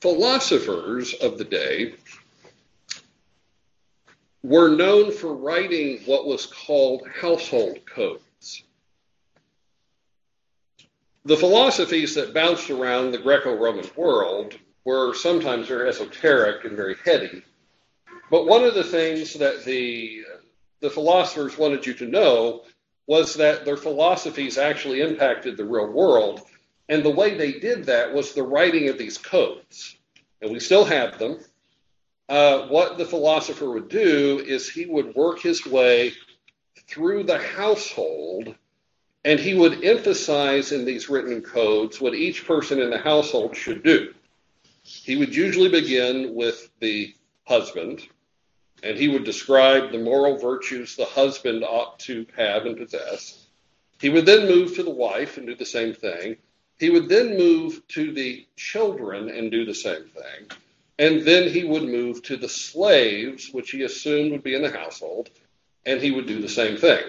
philosophers 0.00 1.12
of 1.12 1.36
the 1.36 1.44
day 1.44 1.94
were 4.42 4.70
known 4.70 5.12
for 5.12 5.34
writing 5.34 6.00
what 6.06 6.26
was 6.26 6.46
called 6.46 7.06
household 7.20 7.84
codes. 7.84 8.64
The 11.26 11.36
philosophies 11.36 12.14
that 12.14 12.32
bounced 12.32 12.70
around 12.70 13.10
the 13.10 13.18
Greco 13.18 13.54
Roman 13.54 13.88
world 13.94 14.58
were 14.84 15.14
sometimes 15.14 15.68
very 15.68 15.88
esoteric 15.88 16.64
and 16.64 16.76
very 16.76 16.96
heady. 17.04 17.42
But 18.30 18.46
one 18.46 18.64
of 18.64 18.74
the 18.74 18.84
things 18.84 19.34
that 19.34 19.64
the, 19.64 20.22
the 20.80 20.90
philosophers 20.90 21.58
wanted 21.58 21.86
you 21.86 21.94
to 21.94 22.06
know 22.06 22.62
was 23.06 23.34
that 23.34 23.64
their 23.64 23.76
philosophies 23.76 24.58
actually 24.58 25.00
impacted 25.00 25.56
the 25.56 25.64
real 25.64 25.90
world. 25.90 26.42
And 26.88 27.02
the 27.02 27.10
way 27.10 27.36
they 27.36 27.52
did 27.52 27.84
that 27.84 28.12
was 28.12 28.32
the 28.32 28.42
writing 28.42 28.88
of 28.88 28.98
these 28.98 29.18
codes. 29.18 29.96
And 30.40 30.52
we 30.52 30.60
still 30.60 30.84
have 30.84 31.18
them. 31.18 31.38
Uh, 32.28 32.66
what 32.68 32.98
the 32.98 33.04
philosopher 33.04 33.70
would 33.70 33.88
do 33.88 34.42
is 34.46 34.68
he 34.68 34.86
would 34.86 35.14
work 35.14 35.40
his 35.40 35.66
way 35.66 36.12
through 36.88 37.24
the 37.24 37.38
household 37.38 38.54
and 39.24 39.38
he 39.38 39.54
would 39.54 39.84
emphasize 39.84 40.72
in 40.72 40.84
these 40.84 41.08
written 41.08 41.42
codes 41.42 42.00
what 42.00 42.14
each 42.14 42.46
person 42.46 42.80
in 42.80 42.90
the 42.90 42.98
household 42.98 43.56
should 43.56 43.82
do. 43.82 44.12
He 44.92 45.16
would 45.16 45.34
usually 45.34 45.70
begin 45.70 46.34
with 46.34 46.70
the 46.80 47.14
husband, 47.44 48.06
and 48.82 48.98
he 48.98 49.08
would 49.08 49.24
describe 49.24 49.90
the 49.90 49.98
moral 49.98 50.36
virtues 50.36 50.96
the 50.96 51.04
husband 51.04 51.64
ought 51.64 51.98
to 52.00 52.26
have 52.36 52.66
and 52.66 52.76
possess. 52.76 53.46
He 54.00 54.10
would 54.10 54.26
then 54.26 54.46
move 54.46 54.74
to 54.76 54.82
the 54.82 54.90
wife 54.90 55.38
and 55.38 55.46
do 55.46 55.54
the 55.54 55.64
same 55.64 55.94
thing. 55.94 56.36
He 56.78 56.90
would 56.90 57.08
then 57.08 57.38
move 57.38 57.86
to 57.88 58.12
the 58.12 58.46
children 58.56 59.28
and 59.28 59.50
do 59.50 59.64
the 59.64 59.74
same 59.74 60.04
thing. 60.08 60.58
And 60.98 61.22
then 61.22 61.48
he 61.48 61.64
would 61.64 61.84
move 61.84 62.22
to 62.24 62.36
the 62.36 62.48
slaves, 62.48 63.50
which 63.50 63.70
he 63.70 63.82
assumed 63.82 64.32
would 64.32 64.42
be 64.42 64.54
in 64.54 64.62
the 64.62 64.70
household, 64.70 65.30
and 65.86 66.00
he 66.00 66.10
would 66.10 66.26
do 66.26 66.40
the 66.40 66.48
same 66.48 66.76
thing. 66.76 67.04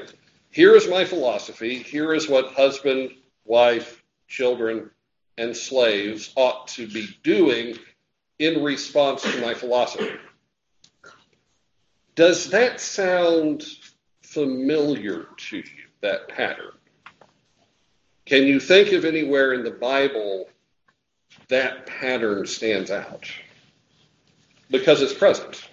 Here 0.51 0.75
is 0.75 0.87
my 0.87 1.03
philosophy. 1.03 1.79
Here 1.79 2.13
is 2.13 2.29
what 2.29 2.53
husband, 2.53 3.11
wife, 3.45 4.03
children, 4.27 4.89
and 5.37 5.55
slaves 5.55 6.31
ought 6.35 6.67
to 6.69 6.87
be 6.87 7.07
doing 7.23 7.77
in 8.39 8.63
response 8.63 9.21
to 9.23 9.41
my 9.41 9.53
philosophy. 9.53 10.15
Does 12.15 12.49
that 12.51 12.79
sound 12.79 13.65
familiar 14.21 15.27
to 15.37 15.57
you, 15.57 15.63
that 16.01 16.27
pattern? 16.27 16.71
Can 18.25 18.43
you 18.43 18.59
think 18.59 18.91
of 18.91 19.05
anywhere 19.05 19.53
in 19.53 19.63
the 19.63 19.71
Bible 19.71 20.47
that 21.49 21.85
pattern 21.87 22.45
stands 22.45 22.91
out? 22.91 23.29
Because 24.69 25.01
it's 25.01 25.13
present. 25.13 25.67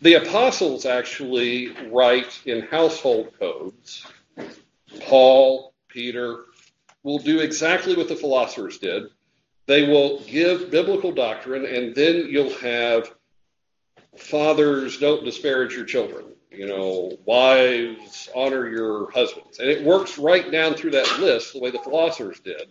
The 0.00 0.14
apostles 0.14 0.84
actually 0.84 1.72
write 1.90 2.40
in 2.44 2.62
household 2.62 3.32
codes. 3.38 4.06
Paul, 5.00 5.72
Peter, 5.88 6.44
will 7.02 7.18
do 7.18 7.40
exactly 7.40 7.96
what 7.96 8.08
the 8.08 8.16
philosophers 8.16 8.78
did. 8.78 9.04
They 9.66 9.88
will 9.88 10.20
give 10.20 10.70
biblical 10.70 11.12
doctrine, 11.12 11.64
and 11.66 11.94
then 11.94 12.26
you'll 12.28 12.54
have 12.54 13.12
fathers 14.16 14.98
don't 14.98 15.24
disparage 15.24 15.74
your 15.74 15.84
children. 15.84 16.26
You 16.50 16.66
know, 16.66 17.16
wives 17.24 18.28
honor 18.34 18.68
your 18.68 19.10
husbands. 19.10 19.58
And 19.58 19.70
it 19.70 19.84
works 19.84 20.18
right 20.18 20.50
down 20.52 20.74
through 20.74 20.90
that 20.90 21.18
list 21.18 21.54
the 21.54 21.60
way 21.60 21.70
the 21.70 21.78
philosophers 21.78 22.40
did. 22.40 22.70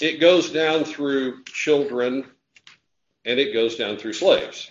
It 0.00 0.20
goes 0.20 0.50
down 0.50 0.84
through 0.84 1.44
children 1.44 2.24
and 3.24 3.38
it 3.38 3.52
goes 3.52 3.76
down 3.76 3.96
through 3.96 4.14
slaves 4.14 4.70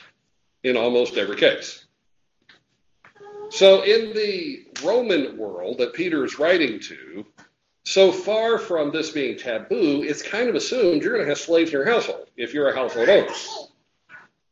in 0.63 0.75
almost 0.75 1.15
every 1.17 1.37
case. 1.37 1.85
So, 3.51 3.81
in 3.83 4.13
the 4.13 4.65
Roman 4.83 5.37
world 5.37 5.79
that 5.79 5.93
Peter 5.93 6.23
is 6.25 6.37
writing 6.37 6.79
to, 6.81 7.25
so 7.89 8.11
far 8.11 8.59
from 8.59 8.91
this 8.91 9.09
being 9.09 9.35
taboo, 9.35 10.03
it's 10.03 10.21
kind 10.21 10.47
of 10.47 10.53
assumed 10.53 11.01
you're 11.01 11.13
going 11.13 11.25
to 11.25 11.29
have 11.29 11.39
slaves 11.39 11.71
in 11.71 11.73
your 11.73 11.89
household 11.89 12.29
if 12.37 12.53
you're 12.53 12.69
a 12.69 12.75
household 12.75 13.09
owner. 13.09 13.33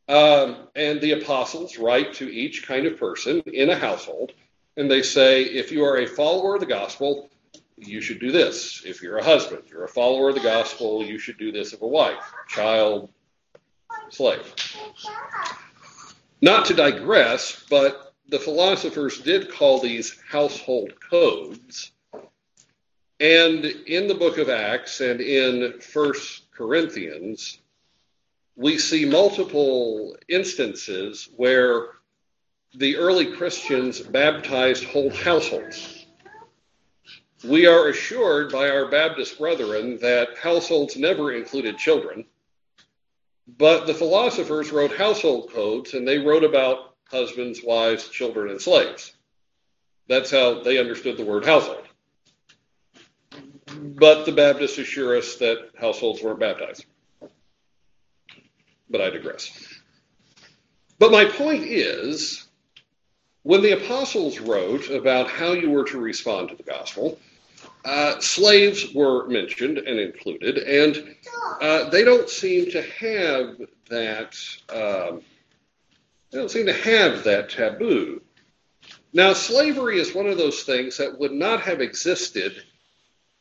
Um, 0.08 0.66
and 0.74 1.00
the 1.00 1.12
apostles 1.12 1.78
write 1.78 2.12
to 2.14 2.28
each 2.28 2.66
kind 2.66 2.84
of 2.84 2.98
person 2.98 3.40
in 3.46 3.70
a 3.70 3.76
household, 3.76 4.32
and 4.76 4.90
they 4.90 5.02
say, 5.02 5.44
if 5.44 5.70
you 5.70 5.84
are 5.84 5.98
a 5.98 6.06
follower 6.06 6.54
of 6.54 6.60
the 6.60 6.66
gospel, 6.66 7.30
you 7.76 8.00
should 8.00 8.18
do 8.18 8.32
this. 8.32 8.82
If 8.84 9.02
you're 9.02 9.18
a 9.18 9.24
husband, 9.24 9.62
you're 9.70 9.84
a 9.84 9.88
follower 9.88 10.30
of 10.30 10.34
the 10.34 10.40
gospel, 10.40 11.04
you 11.04 11.20
should 11.20 11.38
do 11.38 11.52
this 11.52 11.72
of 11.72 11.82
a 11.82 11.86
wife, 11.86 12.34
child, 12.48 13.08
slave. 14.08 14.52
Not 16.42 16.64
to 16.66 16.74
digress, 16.74 17.64
but 17.70 18.14
the 18.30 18.40
philosophers 18.40 19.20
did 19.20 19.48
call 19.48 19.78
these 19.78 20.20
household 20.28 20.94
codes 21.08 21.92
and 23.20 23.64
in 23.64 24.06
the 24.06 24.14
book 24.14 24.38
of 24.38 24.48
Acts 24.48 25.00
and 25.00 25.20
in 25.20 25.80
First 25.80 26.50
Corinthians, 26.52 27.58
we 28.54 28.78
see 28.78 29.04
multiple 29.04 30.16
instances 30.28 31.28
where 31.36 31.88
the 32.74 32.96
early 32.96 33.32
Christians 33.32 34.00
baptized 34.00 34.84
whole 34.84 35.10
households. 35.10 36.06
We 37.44 37.66
are 37.66 37.88
assured 37.88 38.52
by 38.52 38.70
our 38.70 38.90
Baptist 38.90 39.38
brethren 39.38 39.98
that 39.98 40.38
households 40.38 40.96
never 40.96 41.32
included 41.32 41.78
children, 41.78 42.24
but 43.46 43.86
the 43.86 43.94
philosophers 43.94 44.70
wrote 44.70 44.96
household 44.96 45.52
codes 45.52 45.94
and 45.94 46.06
they 46.06 46.18
wrote 46.18 46.44
about 46.44 46.94
husbands, 47.10 47.62
wives, 47.64 48.08
children, 48.08 48.50
and 48.50 48.60
slaves. 48.60 49.12
That's 50.08 50.30
how 50.30 50.62
they 50.62 50.78
understood 50.78 51.16
the 51.16 51.24
word 51.24 51.44
household. 51.44 51.87
But 53.78 54.24
the 54.24 54.32
Baptists 54.32 54.78
assure 54.78 55.16
us 55.16 55.36
that 55.36 55.70
households 55.78 56.22
weren't 56.22 56.40
baptized. 56.40 56.84
But 58.90 59.00
I 59.00 59.10
digress. 59.10 59.50
But 60.98 61.12
my 61.12 61.24
point 61.24 61.64
is 61.64 62.48
when 63.42 63.62
the 63.62 63.72
apostles 63.72 64.40
wrote 64.40 64.90
about 64.90 65.30
how 65.30 65.52
you 65.52 65.70
were 65.70 65.84
to 65.84 66.00
respond 66.00 66.48
to 66.48 66.56
the 66.56 66.64
gospel, 66.64 67.20
uh, 67.84 68.18
slaves 68.20 68.92
were 68.94 69.28
mentioned 69.28 69.78
and 69.78 69.98
included, 70.00 70.58
and 70.58 71.14
uh, 71.60 71.88
they 71.90 72.02
don't 72.02 72.28
seem 72.28 72.70
to 72.72 72.82
have 72.82 73.56
that. 73.88 74.36
Um, 74.68 75.22
they 76.30 76.38
don't 76.38 76.50
seem 76.50 76.66
to 76.66 76.72
have 76.72 77.24
that 77.24 77.48
taboo. 77.48 78.20
Now, 79.12 79.32
slavery 79.32 79.98
is 79.98 80.14
one 80.14 80.26
of 80.26 80.36
those 80.36 80.64
things 80.64 80.96
that 80.98 81.18
would 81.18 81.32
not 81.32 81.62
have 81.62 81.80
existed 81.80 82.64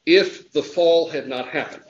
if 0.07 0.53
the 0.53 0.63
fall 0.63 1.09
had 1.09 1.27
not 1.27 1.49
happened. 1.49 1.83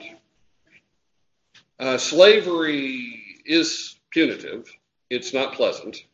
Uh, 1.78 1.96
slavery 1.96 3.22
is 3.46 3.96
punitive, 4.10 4.68
it's 5.08 5.32
not 5.32 5.54
pleasant. 5.54 6.04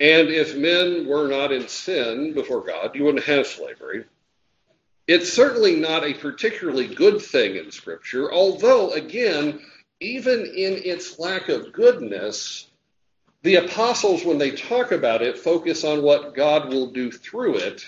And 0.00 0.28
if 0.30 0.56
men 0.56 1.06
were 1.06 1.28
not 1.28 1.52
in 1.52 1.68
sin 1.68 2.34
before 2.34 2.66
God, 2.66 2.96
you 2.96 3.04
wouldn't 3.04 3.24
have 3.24 3.46
slavery. 3.46 4.04
It's 5.06 5.32
certainly 5.32 5.76
not 5.76 6.02
a 6.02 6.12
particularly 6.12 6.92
good 6.92 7.22
thing 7.22 7.54
in 7.54 7.70
Scripture, 7.70 8.32
although, 8.32 8.90
again, 8.90 9.60
even 10.00 10.40
in 10.40 10.82
its 10.84 11.20
lack 11.20 11.48
of 11.48 11.72
goodness, 11.72 12.66
the 13.42 13.56
apostles, 13.56 14.24
when 14.24 14.38
they 14.38 14.50
talk 14.50 14.90
about 14.90 15.22
it, 15.22 15.38
focus 15.38 15.84
on 15.84 16.02
what 16.02 16.34
God 16.34 16.68
will 16.68 16.90
do 16.90 17.12
through 17.12 17.58
it. 17.58 17.84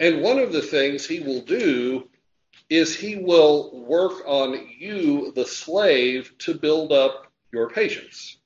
And 0.00 0.22
one 0.22 0.40
of 0.40 0.52
the 0.52 0.62
things 0.62 1.06
he 1.06 1.20
will 1.20 1.42
do 1.42 2.09
is 2.70 2.94
he 2.94 3.16
will 3.16 3.84
work 3.84 4.22
on 4.26 4.68
you, 4.78 5.32
the 5.32 5.44
slave, 5.44 6.32
to 6.38 6.54
build 6.54 6.92
up 6.92 7.26
your 7.52 7.68
patience 7.68 8.38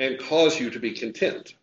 and 0.00 0.18
cause 0.18 0.58
you 0.58 0.68
to 0.68 0.80
be 0.80 0.90
content. 0.90 1.54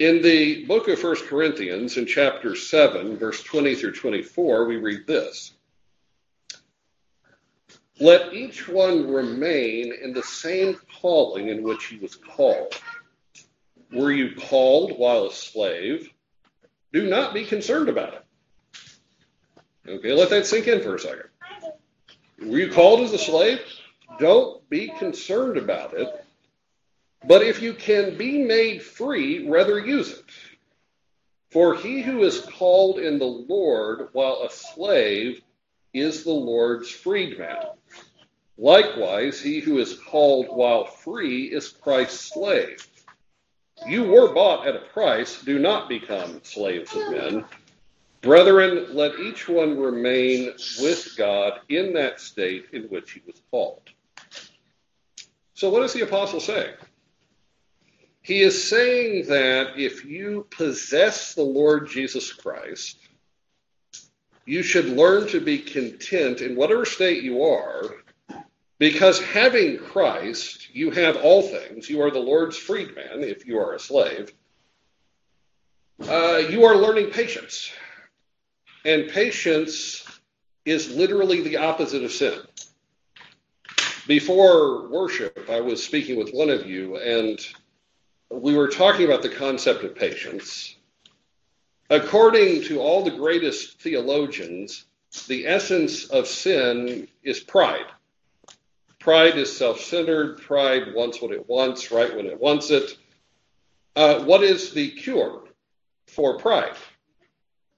In 0.00 0.20
the 0.20 0.64
book 0.64 0.88
of 0.88 1.02
1 1.02 1.16
Corinthians, 1.28 1.96
in 1.96 2.06
chapter 2.06 2.56
7, 2.56 3.16
verse 3.16 3.40
20 3.44 3.76
through 3.76 3.92
24, 3.92 4.66
we 4.66 4.76
read 4.76 5.06
this 5.06 5.52
Let 8.00 8.34
each 8.34 8.68
one 8.68 9.08
remain 9.08 9.92
in 10.02 10.12
the 10.12 10.24
same 10.24 10.76
calling 11.00 11.48
in 11.48 11.62
which 11.62 11.86
he 11.86 11.98
was 11.98 12.16
called. 12.16 12.74
Were 13.92 14.10
you 14.10 14.34
called 14.34 14.98
while 14.98 15.26
a 15.26 15.32
slave? 15.32 16.10
Do 16.92 17.08
not 17.08 17.34
be 17.34 17.44
concerned 17.44 17.88
about 17.88 18.14
it. 18.14 18.24
Okay, 19.88 20.12
let 20.12 20.30
that 20.30 20.46
sink 20.46 20.68
in 20.68 20.80
for 20.80 20.94
a 20.94 20.98
second. 20.98 21.28
Were 22.38 22.58
you 22.58 22.70
called 22.72 23.00
as 23.00 23.12
a 23.12 23.18
slave? 23.18 23.60
Don't 24.18 24.68
be 24.68 24.88
concerned 24.98 25.56
about 25.56 25.94
it. 25.94 26.08
But 27.24 27.42
if 27.42 27.62
you 27.62 27.74
can 27.74 28.16
be 28.16 28.42
made 28.44 28.82
free, 28.82 29.48
rather 29.48 29.78
use 29.78 30.10
it. 30.10 30.24
For 31.50 31.74
he 31.74 32.00
who 32.00 32.22
is 32.22 32.40
called 32.40 32.98
in 32.98 33.18
the 33.18 33.24
Lord 33.24 34.08
while 34.12 34.42
a 34.42 34.50
slave 34.50 35.42
is 35.92 36.24
the 36.24 36.32
Lord's 36.32 36.90
freedman. 36.90 37.66
Likewise, 38.56 39.40
he 39.40 39.60
who 39.60 39.78
is 39.78 39.98
called 39.98 40.46
while 40.48 40.84
free 40.84 41.44
is 41.44 41.68
Christ's 41.68 42.32
slave. 42.32 42.86
You 43.86 44.04
were 44.04 44.32
bought 44.32 44.66
at 44.66 44.76
a 44.76 44.86
price. 44.92 45.42
Do 45.42 45.58
not 45.58 45.88
become 45.88 46.40
slaves 46.44 46.94
of 46.94 47.10
men. 47.10 47.44
Brethren, 48.22 48.94
let 48.94 49.18
each 49.18 49.48
one 49.48 49.78
remain 49.78 50.54
with 50.80 51.16
God 51.16 51.60
in 51.68 51.92
that 51.94 52.20
state 52.20 52.66
in 52.72 52.84
which 52.84 53.12
he 53.12 53.22
was 53.26 53.42
called. 53.50 53.82
So, 55.54 55.70
what 55.70 55.80
does 55.80 55.92
the 55.92 56.02
apostle 56.02 56.38
say? 56.38 56.72
He 58.22 58.40
is 58.40 58.68
saying 58.68 59.26
that 59.26 59.76
if 59.76 60.04
you 60.04 60.46
possess 60.50 61.34
the 61.34 61.42
Lord 61.42 61.88
Jesus 61.88 62.32
Christ, 62.32 62.96
you 64.46 64.62
should 64.62 64.86
learn 64.86 65.26
to 65.28 65.40
be 65.40 65.58
content 65.58 66.40
in 66.40 66.54
whatever 66.54 66.84
state 66.84 67.24
you 67.24 67.42
are, 67.42 67.96
because 68.78 69.20
having 69.20 69.78
Christ, 69.78 70.72
you 70.72 70.92
have 70.92 71.16
all 71.16 71.42
things. 71.42 71.90
You 71.90 72.02
are 72.02 72.10
the 72.12 72.20
Lord's 72.20 72.56
freedman 72.56 73.24
if 73.24 73.46
you 73.46 73.58
are 73.58 73.74
a 73.74 73.80
slave. 73.80 74.32
Uh, 76.08 76.42
you 76.48 76.64
are 76.64 76.76
learning 76.76 77.10
patience. 77.10 77.72
And 78.84 79.08
patience 79.08 80.04
is 80.64 80.94
literally 80.94 81.42
the 81.42 81.56
opposite 81.56 82.02
of 82.04 82.12
sin. 82.12 82.40
Before 84.06 84.88
worship, 84.88 85.48
I 85.48 85.60
was 85.60 85.82
speaking 85.82 86.18
with 86.18 86.32
one 86.32 86.50
of 86.50 86.66
you, 86.66 86.96
and 86.96 87.38
we 88.30 88.56
were 88.56 88.68
talking 88.68 89.04
about 89.04 89.22
the 89.22 89.28
concept 89.28 89.84
of 89.84 89.94
patience. 89.94 90.76
According 91.90 92.62
to 92.64 92.80
all 92.80 93.04
the 93.04 93.10
greatest 93.10 93.80
theologians, 93.80 94.86
the 95.28 95.46
essence 95.46 96.06
of 96.06 96.26
sin 96.26 97.06
is 97.22 97.38
pride. 97.38 97.86
Pride 98.98 99.36
is 99.36 99.54
self 99.54 99.80
centered. 99.80 100.40
Pride 100.40 100.94
wants 100.94 101.20
what 101.20 101.32
it 101.32 101.48
wants, 101.48 101.90
right 101.92 102.14
when 102.16 102.26
it 102.26 102.40
wants 102.40 102.70
it. 102.70 102.96
Uh, 103.94 104.24
what 104.24 104.42
is 104.42 104.72
the 104.72 104.90
cure 104.90 105.42
for 106.06 106.38
pride? 106.38 106.74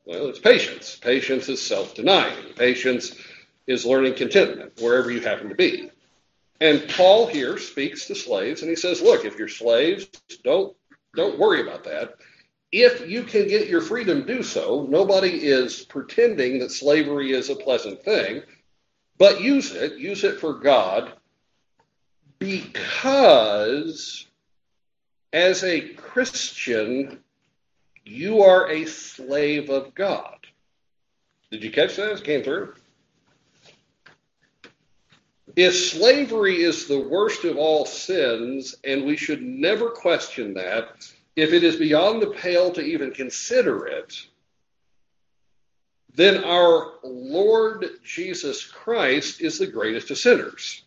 Well, 0.04 0.28
it's 0.28 0.38
patience. 0.38 0.96
Patience 0.96 1.48
is 1.48 1.62
self 1.62 1.94
denying. 1.94 2.52
Patience 2.56 3.14
is 3.66 3.86
learning 3.86 4.14
contentment 4.14 4.80
wherever 4.80 5.10
you 5.10 5.20
happen 5.20 5.48
to 5.48 5.54
be. 5.54 5.90
And 6.60 6.88
Paul 6.88 7.26
here 7.26 7.58
speaks 7.58 8.06
to 8.06 8.14
slaves 8.14 8.62
and 8.62 8.70
he 8.70 8.76
says, 8.76 9.00
look, 9.00 9.24
if 9.24 9.38
you're 9.38 9.48
slaves, 9.48 10.06
don't 10.42 10.76
don't 11.16 11.38
worry 11.38 11.62
about 11.62 11.84
that. 11.84 12.16
If 12.72 13.08
you 13.08 13.22
can 13.22 13.46
get 13.46 13.68
your 13.68 13.80
freedom, 13.80 14.26
do 14.26 14.42
so. 14.42 14.86
Nobody 14.88 15.46
is 15.46 15.84
pretending 15.84 16.58
that 16.58 16.72
slavery 16.72 17.32
is 17.32 17.48
a 17.48 17.54
pleasant 17.54 18.02
thing, 18.04 18.42
but 19.16 19.40
use 19.40 19.72
it, 19.72 19.96
use 19.96 20.24
it 20.24 20.40
for 20.40 20.54
God, 20.54 21.12
because 22.40 24.26
as 25.32 25.62
a 25.62 25.80
Christian, 25.80 27.20
you 28.04 28.42
are 28.42 28.70
a 28.70 28.84
slave 28.86 29.70
of 29.70 29.94
God. 29.94 30.38
Did 31.50 31.62
you 31.64 31.70
catch 31.70 31.96
that? 31.96 32.12
It 32.12 32.24
came 32.24 32.42
through. 32.42 32.74
If 35.56 35.76
slavery 35.76 36.62
is 36.62 36.88
the 36.88 37.00
worst 37.00 37.44
of 37.44 37.56
all 37.56 37.86
sins, 37.86 38.74
and 38.82 39.04
we 39.04 39.16
should 39.16 39.42
never 39.42 39.90
question 39.90 40.54
that, 40.54 40.88
if 41.36 41.52
it 41.52 41.62
is 41.62 41.76
beyond 41.76 42.22
the 42.22 42.30
pale 42.30 42.72
to 42.72 42.80
even 42.80 43.12
consider 43.12 43.86
it, 43.86 44.26
then 46.14 46.44
our 46.44 46.94
Lord 47.02 47.86
Jesus 48.04 48.64
Christ 48.64 49.40
is 49.40 49.58
the 49.58 49.66
greatest 49.66 50.10
of 50.10 50.18
sinners. 50.18 50.82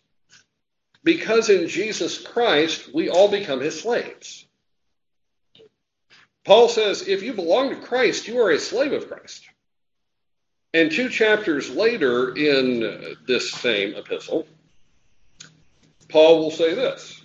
Because 1.04 1.50
in 1.50 1.68
Jesus 1.68 2.22
Christ, 2.22 2.94
we 2.94 3.10
all 3.10 3.30
become 3.30 3.62
his 3.62 3.80
slaves. 3.82 4.47
Paul 6.48 6.70
says, 6.70 7.10
if 7.10 7.24
you 7.24 7.34
belong 7.34 7.72
to 7.72 7.76
Christ, 7.76 8.30
you 8.30 8.40
are 8.40 8.52
a 8.52 8.58
slave 8.58 8.94
of 8.94 9.10
Christ. 9.10 9.50
And 10.74 10.90
two 10.90 11.10
chapters 11.10 11.70
later 11.70 12.34
in 12.38 13.18
this 13.28 13.52
same 13.52 13.96
epistle, 13.96 14.48
Paul 16.08 16.40
will 16.40 16.52
say 16.52 16.74
this 16.74 17.22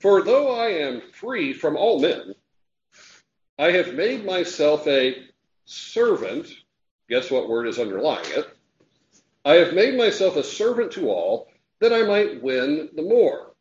For 0.00 0.22
though 0.22 0.54
I 0.54 0.66
am 0.66 1.00
free 1.14 1.54
from 1.54 1.78
all 1.78 1.98
men, 1.98 2.34
I 3.58 3.70
have 3.72 3.94
made 3.94 4.26
myself 4.26 4.86
a 4.86 5.16
servant. 5.64 6.48
Guess 7.08 7.30
what 7.30 7.48
word 7.48 7.66
is 7.66 7.78
underlying 7.78 8.30
it? 8.32 8.54
I 9.46 9.54
have 9.54 9.72
made 9.72 9.96
myself 9.96 10.36
a 10.36 10.44
servant 10.44 10.92
to 10.92 11.08
all 11.08 11.48
that 11.80 11.94
I 11.94 12.02
might 12.02 12.42
win 12.42 12.90
the 12.94 13.02
more. 13.02 13.51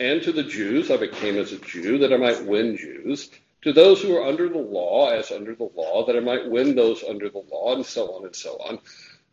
And 0.00 0.22
to 0.22 0.32
the 0.32 0.42
Jews, 0.42 0.90
I 0.90 0.96
became 0.96 1.38
as 1.38 1.52
a 1.52 1.58
Jew 1.58 1.98
that 1.98 2.12
I 2.12 2.16
might 2.16 2.44
win 2.44 2.76
Jews. 2.76 3.30
To 3.62 3.72
those 3.72 4.02
who 4.02 4.16
are 4.16 4.26
under 4.26 4.48
the 4.48 4.58
law, 4.58 5.10
as 5.10 5.30
under 5.30 5.54
the 5.54 5.70
law, 5.74 6.04
that 6.06 6.16
I 6.16 6.20
might 6.20 6.50
win 6.50 6.74
those 6.74 7.04
under 7.04 7.28
the 7.28 7.44
law, 7.50 7.76
and 7.76 7.86
so 7.86 8.12
on 8.16 8.24
and 8.24 8.34
so 8.34 8.56
on. 8.56 8.80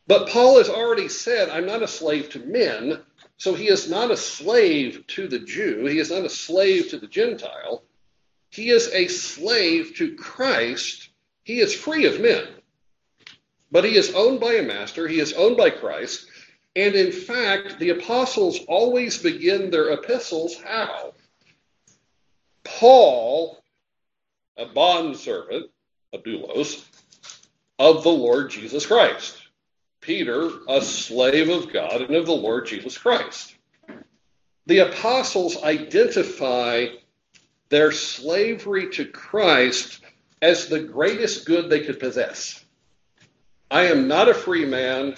But 0.05 0.29
Paul 0.29 0.57
has 0.57 0.69
already 0.69 1.07
said, 1.07 1.49
I'm 1.49 1.65
not 1.65 1.81
a 1.81 1.87
slave 1.87 2.29
to 2.31 2.39
men, 2.39 2.99
so 3.37 3.53
he 3.53 3.69
is 3.69 3.89
not 3.89 4.11
a 4.11 4.17
slave 4.17 5.05
to 5.07 5.27
the 5.27 5.39
Jew, 5.39 5.85
he 5.85 5.99
is 5.99 6.11
not 6.11 6.25
a 6.25 6.29
slave 6.29 6.89
to 6.89 6.99
the 6.99 7.07
Gentile. 7.07 7.83
He 8.49 8.69
is 8.69 8.91
a 8.93 9.07
slave 9.07 9.95
to 9.97 10.15
Christ. 10.15 11.09
He 11.43 11.59
is 11.59 11.73
free 11.73 12.05
of 12.05 12.19
men. 12.19 12.47
But 13.71 13.85
he 13.85 13.95
is 13.95 14.13
owned 14.15 14.39
by 14.39 14.53
a 14.53 14.63
master, 14.63 15.07
he 15.07 15.19
is 15.19 15.33
owned 15.33 15.57
by 15.57 15.69
Christ. 15.69 16.28
And 16.75 16.95
in 16.95 17.11
fact, 17.11 17.79
the 17.79 17.89
apostles 17.89 18.59
always 18.67 19.21
begin 19.21 19.69
their 19.69 19.91
epistles 19.91 20.55
how? 20.55 21.13
Paul, 22.63 23.61
a 24.57 24.65
bondservant, 24.65 25.71
a 26.13 26.17
doulos, 26.17 26.85
of 27.79 28.03
the 28.03 28.09
Lord 28.09 28.51
Jesus 28.51 28.85
Christ. 28.85 29.37
Peter, 30.01 30.49
a 30.67 30.81
slave 30.81 31.49
of 31.49 31.71
God 31.73 32.01
and 32.01 32.15
of 32.15 32.25
the 32.25 32.31
Lord 32.31 32.67
Jesus 32.67 32.97
Christ. 32.97 33.55
The 34.65 34.79
apostles 34.79 35.61
identify 35.63 36.87
their 37.69 37.91
slavery 37.91 38.89
to 38.91 39.05
Christ 39.05 40.01
as 40.41 40.67
the 40.67 40.79
greatest 40.79 41.45
good 41.45 41.69
they 41.69 41.81
could 41.81 41.99
possess. 41.99 42.63
I 43.71 43.83
am 43.87 44.07
not 44.07 44.29
a 44.29 44.33
free 44.33 44.65
man. 44.65 45.15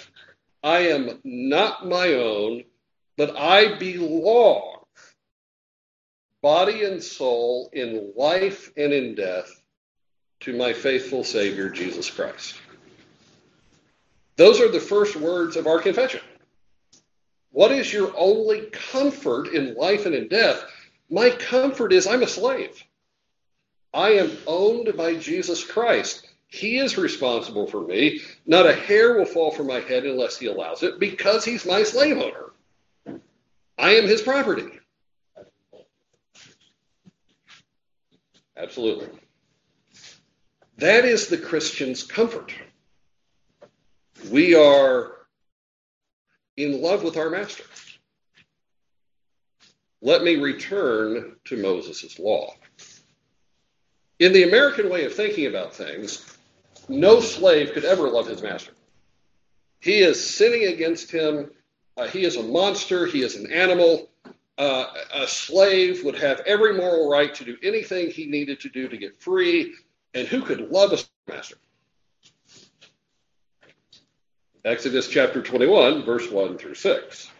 I 0.62 0.88
am 0.88 1.20
not 1.24 1.88
my 1.88 2.14
own, 2.14 2.64
but 3.16 3.36
I 3.36 3.78
belong, 3.78 4.84
body 6.40 6.84
and 6.84 7.02
soul, 7.02 7.70
in 7.72 8.12
life 8.16 8.72
and 8.76 8.92
in 8.92 9.14
death, 9.14 9.50
to 10.40 10.56
my 10.56 10.72
faithful 10.72 11.24
Savior, 11.24 11.68
Jesus 11.68 12.10
Christ. 12.10 12.56
Those 14.36 14.60
are 14.60 14.70
the 14.70 14.80
first 14.80 15.16
words 15.16 15.56
of 15.56 15.66
our 15.66 15.80
confession. 15.80 16.20
What 17.50 17.70
is 17.70 17.92
your 17.92 18.12
only 18.16 18.62
comfort 18.72 19.48
in 19.48 19.74
life 19.74 20.06
and 20.06 20.14
in 20.14 20.28
death? 20.28 20.64
My 21.10 21.30
comfort 21.30 21.92
is 21.92 22.06
I'm 22.06 22.22
a 22.22 22.26
slave. 22.26 22.82
I 23.92 24.12
am 24.12 24.32
owned 24.46 24.96
by 24.96 25.16
Jesus 25.16 25.62
Christ. 25.62 26.26
He 26.52 26.76
is 26.76 26.98
responsible 26.98 27.66
for 27.66 27.80
me. 27.80 28.20
Not 28.44 28.66
a 28.66 28.74
hair 28.74 29.14
will 29.14 29.24
fall 29.24 29.50
from 29.52 29.68
my 29.68 29.80
head 29.80 30.04
unless 30.04 30.38
he 30.38 30.48
allows 30.48 30.82
it 30.82 30.98
because 30.98 31.46
he's 31.46 31.64
my 31.64 31.82
slave 31.82 32.18
owner. 32.18 33.20
I 33.78 33.94
am 33.94 34.04
his 34.04 34.20
property. 34.20 34.68
Absolutely. 38.54 39.08
That 40.76 41.06
is 41.06 41.28
the 41.28 41.38
Christian's 41.38 42.02
comfort. 42.02 42.52
We 44.30 44.54
are 44.54 45.12
in 46.58 46.82
love 46.82 47.02
with 47.02 47.16
our 47.16 47.30
master. 47.30 47.64
Let 50.02 50.22
me 50.22 50.36
return 50.36 51.36
to 51.46 51.56
Moses' 51.56 52.18
law. 52.18 52.54
In 54.18 54.34
the 54.34 54.42
American 54.42 54.90
way 54.90 55.06
of 55.06 55.14
thinking 55.14 55.46
about 55.46 55.74
things, 55.74 56.31
no 56.92 57.20
slave 57.20 57.72
could 57.72 57.84
ever 57.84 58.08
love 58.08 58.26
his 58.26 58.42
master. 58.42 58.72
He 59.80 59.98
is 59.98 60.34
sinning 60.34 60.66
against 60.66 61.10
him. 61.10 61.50
Uh, 61.96 62.06
he 62.06 62.24
is 62.24 62.36
a 62.36 62.42
monster. 62.42 63.06
He 63.06 63.22
is 63.22 63.36
an 63.36 63.52
animal. 63.52 64.10
Uh, 64.58 64.86
a 65.14 65.26
slave 65.26 66.04
would 66.04 66.16
have 66.16 66.40
every 66.40 66.74
moral 66.74 67.10
right 67.10 67.34
to 67.34 67.44
do 67.44 67.56
anything 67.62 68.10
he 68.10 68.26
needed 68.26 68.60
to 68.60 68.68
do 68.68 68.88
to 68.88 68.96
get 68.96 69.20
free. 69.20 69.74
And 70.14 70.28
who 70.28 70.42
could 70.42 70.70
love 70.70 70.92
a 70.92 70.98
master? 71.30 71.56
Exodus 74.64 75.08
chapter 75.08 75.42
21, 75.42 76.04
verse 76.04 76.30
1 76.30 76.58
through 76.58 76.74
6. 76.74 77.30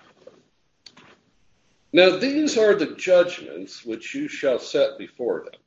Now, 1.92 2.16
these 2.16 2.58
are 2.58 2.74
the 2.74 2.96
judgments 2.96 3.84
which 3.84 4.14
you 4.14 4.26
shall 4.26 4.58
set 4.58 4.98
before 4.98 5.44
them. 5.44 5.60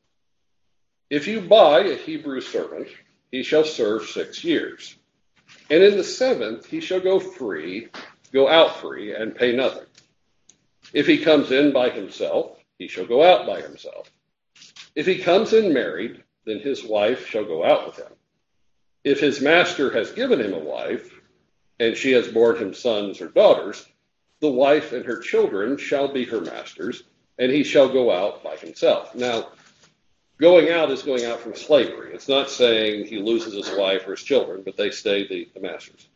If 1.09 1.27
you 1.27 1.39
buy 1.39 1.81
a 1.81 1.95
Hebrew 1.95 2.41
servant, 2.41 2.87
he 3.35 3.43
shall 3.43 3.65
serve 3.65 4.07
six 4.07 4.45
years. 4.45 4.95
And 5.69 5.83
in 5.83 5.97
the 5.97 6.05
seventh, 6.05 6.67
he 6.67 6.79
shall 6.79 7.01
go 7.01 7.19
free, 7.19 7.89
go 8.31 8.47
out 8.47 8.77
free, 8.77 9.13
and 9.13 9.35
pay 9.35 9.53
nothing. 9.53 9.87
If 10.93 11.05
he 11.05 11.17
comes 11.17 11.51
in 11.51 11.73
by 11.73 11.89
himself, 11.89 12.57
he 12.79 12.87
shall 12.87 13.05
go 13.05 13.23
out 13.23 13.45
by 13.45 13.59
himself. 13.59 14.09
If 14.95 15.05
he 15.05 15.17
comes 15.17 15.51
in 15.51 15.73
married, 15.73 16.23
then 16.45 16.59
his 16.59 16.85
wife 16.85 17.27
shall 17.27 17.43
go 17.43 17.65
out 17.65 17.85
with 17.87 17.97
him. 17.97 18.13
If 19.03 19.19
his 19.19 19.41
master 19.41 19.91
has 19.91 20.13
given 20.13 20.39
him 20.39 20.53
a 20.53 20.59
wife, 20.59 21.11
and 21.77 21.97
she 21.97 22.13
has 22.13 22.29
borne 22.29 22.55
him 22.55 22.73
sons 22.73 23.19
or 23.19 23.27
daughters, 23.27 23.85
the 24.39 24.49
wife 24.49 24.93
and 24.93 25.03
her 25.05 25.19
children 25.19 25.75
shall 25.75 26.07
be 26.07 26.23
her 26.23 26.39
master's, 26.39 27.03
and 27.37 27.51
he 27.51 27.65
shall 27.65 27.89
go 27.89 28.11
out 28.11 28.45
by 28.45 28.55
himself. 28.55 29.13
Now, 29.13 29.49
going 30.39 30.69
out 30.69 30.91
is 30.91 31.03
going 31.03 31.25
out 31.25 31.39
from 31.39 31.55
slavery. 31.55 32.13
It's 32.13 32.27
not 32.27 32.49
saying 32.49 33.05
he 33.05 33.19
loses 33.19 33.53
his 33.53 33.77
wife 33.77 34.07
or 34.07 34.11
his 34.11 34.23
children, 34.23 34.63
but 34.63 34.77
they 34.77 34.91
stay 34.91 35.27
the, 35.27 35.47
the 35.53 35.61
master's. 35.61 36.07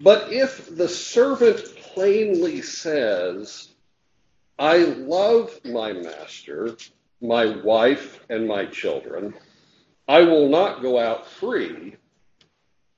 But 0.00 0.32
if 0.32 0.74
the 0.74 0.88
servant 0.88 1.58
plainly 1.76 2.62
says, 2.62 3.68
I 4.58 4.78
love 4.78 5.58
my 5.64 5.92
master, 5.92 6.76
my 7.20 7.46
wife, 7.62 8.20
and 8.30 8.48
my 8.48 8.66
children, 8.66 9.34
I 10.08 10.22
will 10.22 10.48
not 10.48 10.82
go 10.82 10.98
out 10.98 11.28
free, 11.28 11.96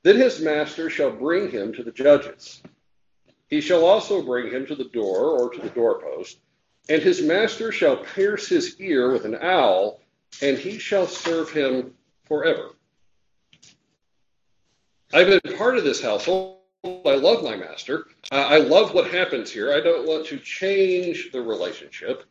then 0.03 0.17
his 0.17 0.41
master 0.41 0.91
shall 0.91 1.11
bring 1.11 1.51
him 1.51 1.73
to 1.75 1.83
the 1.83 1.93
judges. 1.93 2.63
He 3.49 3.61
shall 3.61 3.85
also 3.85 4.23
bring 4.23 4.51
him 4.51 4.67
to 4.67 4.75
the 4.75 4.85
door 4.85 5.39
or 5.39 5.51
to 5.51 5.61
the 5.61 5.69
doorpost, 5.69 6.39
and 6.89 7.03
his 7.03 7.23
master 7.23 7.73
shall 7.73 7.97
pierce 7.97 8.49
his 8.49 8.81
ear 8.81 9.13
with 9.13 9.25
an 9.25 9.37
awl, 9.37 10.01
and 10.41 10.59
he 10.59 10.79
shall 10.79 11.07
serve 11.07 11.51
him 11.51 11.95
forever. 12.25 12.71
I've 15.13 15.27
been 15.27 15.57
part 15.57 15.77
of 15.77 15.85
this 15.85 16.03
household. 16.03 16.59
I 16.85 17.15
love 17.15 17.45
my 17.45 17.55
master. 17.55 18.07
I 18.33 18.59
love 18.59 18.93
what 18.93 19.11
happens 19.11 19.51
here. 19.51 19.73
I 19.73 19.81
don't 19.81 20.09
want 20.09 20.27
to 20.27 20.39
change 20.39 21.31
the 21.31 21.41
relationship. 21.41 22.25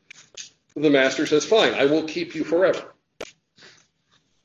The 0.76 0.90
master 0.90 1.26
says, 1.26 1.46
Fine, 1.46 1.74
I 1.76 1.86
will 1.86 2.04
keep 2.04 2.36
you 2.36 2.44
forever. 2.44 2.94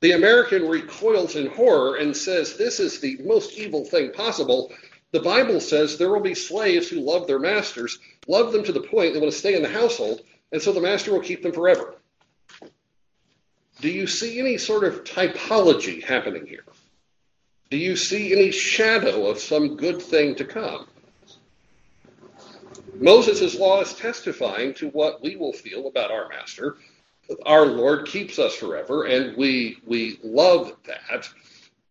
The 0.01 0.13
American 0.13 0.69
recoils 0.69 1.37
in 1.37 1.47
horror 1.47 1.97
and 1.97 2.17
says, 2.17 2.57
This 2.57 2.79
is 2.79 3.01
the 3.01 3.19
most 3.25 3.59
evil 3.59 3.85
thing 3.85 4.13
possible. 4.13 4.73
The 5.13 5.21
Bible 5.21 5.61
says 5.61 5.97
there 5.97 6.11
will 6.11 6.21
be 6.21 6.35
slaves 6.35 6.89
who 6.89 7.01
love 7.01 7.27
their 7.27 7.39
masters, 7.39 7.99
love 8.27 8.53
them 8.53 8.65
to 8.65 8.73
the 8.73 8.81
point 8.81 9.15
they 9.15 9.21
want 9.21 9.33
to 9.33 9.39
stay 9.39 9.55
in 9.55 9.63
the 9.63 9.69
household, 9.69 10.23
and 10.53 10.61
so 10.61 10.73
the 10.73 10.81
master 10.81 11.13
will 11.13 11.21
keep 11.21 11.43
them 11.43 11.53
forever. 11.53 11.95
Do 13.81 13.89
you 13.89 14.07
see 14.07 14.39
any 14.39 14.59
sort 14.59 14.85
of 14.85 15.05
typology 15.05 16.03
happening 16.03 16.47
here? 16.47 16.65
Do 17.71 17.77
you 17.77 17.97
see 17.97 18.33
any 18.33 18.51
shadow 18.51 19.27
of 19.27 19.39
some 19.39 19.77
good 19.77 20.01
thing 20.01 20.35
to 20.37 20.45
come? 20.45 20.87
Moses' 22.95 23.55
law 23.55 23.83
is 23.83 23.93
testifying 23.95 24.73
to 24.75 24.89
what 24.89 25.23
we 25.23 25.37
will 25.37 25.53
feel 25.53 25.87
about 25.87 26.11
our 26.11 26.29
master 26.29 26.77
our 27.45 27.67
Lord 27.67 28.07
keeps 28.07 28.39
us 28.39 28.55
forever, 28.55 29.05
and 29.05 29.37
we 29.37 29.79
we 29.85 30.19
love 30.23 30.77
that. 30.87 31.29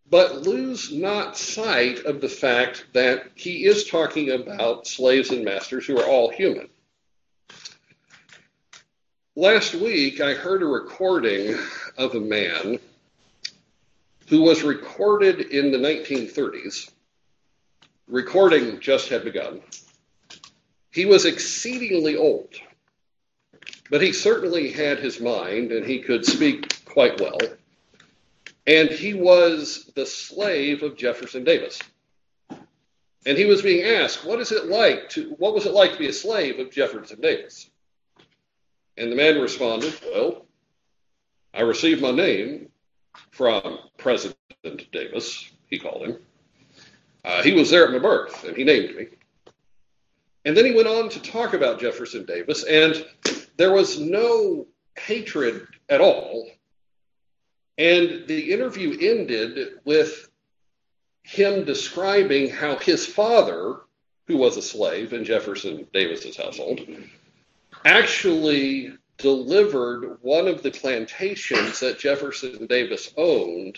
But 0.10 0.44
lose 0.44 0.92
not 0.92 1.38
sight 1.38 2.06
of 2.06 2.22
the 2.22 2.30
fact 2.30 2.86
that 2.94 3.32
he 3.34 3.66
is 3.66 3.90
talking 3.90 4.30
about 4.30 4.88
slaves 4.88 5.32
and 5.32 5.44
masters 5.44 5.86
who 5.86 5.98
are 5.98 6.06
all 6.06 6.30
human. 6.30 6.70
Last 9.36 9.74
week, 9.74 10.22
I 10.22 10.34
heard 10.34 10.62
a 10.62 10.68
recording 10.68 11.58
of 11.98 12.16
a 12.16 12.20
man 12.20 12.80
who 14.28 14.42
was 14.42 14.64
recorded 14.64 15.42
in 15.42 15.72
the 15.72 15.78
1930s. 15.78 16.92
Recording 18.08 18.80
just 18.80 19.10
had 19.10 19.24
begun. 19.24 19.62
He 20.92 21.06
was 21.06 21.26
exceedingly 21.26 22.16
old. 22.16 22.54
But 23.90 24.02
he 24.02 24.14
certainly 24.14 24.72
had 24.72 25.00
his 25.00 25.20
mind 25.20 25.72
and 25.72 25.86
he 25.86 26.00
could 26.00 26.26
speak 26.26 26.86
quite 26.86 27.20
well. 27.20 27.40
And 28.68 28.90
he 28.90 29.14
was 29.14 29.92
the 29.96 30.06
slave 30.06 30.82
of 30.84 30.98
Jefferson 30.98 31.44
Davis. 31.44 31.80
And 33.28 33.38
he 33.38 33.46
was 33.46 33.62
being 33.62 33.86
asked, 33.86 34.26
what 34.26 34.40
is 34.40 34.52
it 34.52 34.68
like 34.68 35.10
to 35.10 35.36
what 35.38 35.54
was 35.54 35.66
it 35.66 35.74
like 35.74 35.94
to 35.94 36.00
be 36.00 36.08
a 36.08 36.14
slave 36.14 36.60
of 36.60 36.72
Jefferson 36.72 37.22
Davis? 37.22 37.70
And 38.98 39.12
the 39.12 39.16
man 39.16 39.42
responded, 39.42 39.94
Well, 40.14 40.46
I 41.54 41.62
received 41.62 42.02
my 42.02 42.12
name 42.12 42.70
from 43.32 43.80
President 43.98 44.38
Davis, 44.92 45.52
he 45.70 45.80
called 45.80 46.08
him. 46.08 46.18
Uh, 47.24 47.42
he 47.42 47.54
was 47.54 47.70
there 47.70 47.86
at 47.86 47.92
my 47.92 48.00
birth, 48.00 48.44
and 48.44 48.56
he 48.56 48.64
named 48.64 48.96
me. 48.96 49.08
And 50.46 50.56
then 50.56 50.66
he 50.66 50.76
went 50.76 50.88
on 50.88 51.10
to 51.10 51.22
talk 51.22 51.54
about 51.54 51.80
Jefferson 51.80 52.26
Davis, 52.26 52.64
and 52.64 53.06
there 53.58 53.74
was 53.74 54.00
no 54.00 54.68
hatred 54.98 55.68
at 55.90 56.02
all. 56.02 56.48
And 57.78 58.28
the 58.28 58.54
interview 58.54 58.98
ended 59.00 59.80
with 59.84 60.30
him 61.24 61.66
describing 61.66 62.50
how 62.50 62.78
his 62.78 63.06
father, 63.06 63.82
who 64.28 64.38
was 64.38 64.58
a 64.58 64.62
slave 64.62 65.12
in 65.14 65.26
Jefferson 65.26 65.88
Davis's 65.94 66.38
household, 66.38 66.80
actually 67.84 68.94
delivered 69.18 70.18
one 70.22 70.48
of 70.48 70.62
the 70.62 70.72
plantations 70.72 71.80
that 71.80 72.00
Jefferson 72.00 72.66
Davis 72.68 73.14
owned 73.18 73.78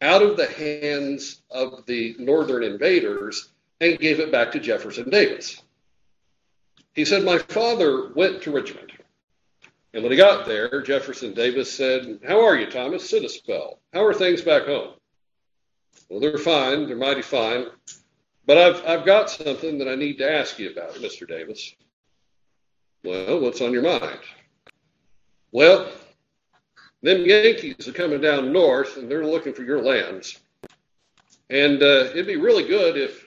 out 0.00 0.22
of 0.22 0.36
the 0.36 0.46
hands 0.46 1.42
of 1.50 1.86
the 1.86 2.14
northern 2.18 2.62
invaders 2.62 3.50
and 3.80 3.98
gave 3.98 4.20
it 4.20 4.32
back 4.32 4.52
to 4.52 4.60
Jefferson 4.60 5.10
Davis. 5.10 5.60
He 6.94 7.04
said, 7.04 7.24
My 7.24 7.38
father 7.38 8.12
went 8.14 8.42
to 8.42 8.52
Richmond. 8.52 8.92
And 9.94 10.02
when 10.02 10.10
he 10.10 10.18
got 10.18 10.44
there, 10.44 10.82
Jefferson 10.82 11.34
Davis 11.34 11.72
said, 11.72 12.18
How 12.26 12.44
are 12.44 12.56
you, 12.56 12.68
Thomas? 12.68 13.08
Sit 13.08 13.24
a 13.24 13.28
spell. 13.28 13.78
How 13.92 14.04
are 14.04 14.12
things 14.12 14.42
back 14.42 14.64
home? 14.64 14.94
Well, 16.08 16.18
they're 16.18 16.36
fine. 16.36 16.88
They're 16.88 16.96
mighty 16.96 17.22
fine. 17.22 17.66
But 18.44 18.58
I've, 18.58 18.84
I've 18.84 19.06
got 19.06 19.30
something 19.30 19.78
that 19.78 19.88
I 19.88 19.94
need 19.94 20.18
to 20.18 20.30
ask 20.30 20.58
you 20.58 20.72
about, 20.72 20.94
Mr. 20.94 21.28
Davis. 21.28 21.76
Well, 23.04 23.40
what's 23.40 23.60
on 23.60 23.72
your 23.72 23.82
mind? 23.82 24.18
Well, 25.52 25.88
them 27.02 27.24
Yankees 27.24 27.86
are 27.86 27.92
coming 27.92 28.20
down 28.20 28.52
north 28.52 28.96
and 28.96 29.08
they're 29.08 29.24
looking 29.24 29.54
for 29.54 29.62
your 29.62 29.80
lands. 29.80 30.40
And 31.50 31.80
uh, 31.80 32.06
it'd 32.10 32.26
be 32.26 32.36
really 32.36 32.66
good 32.66 32.96
if 32.96 33.24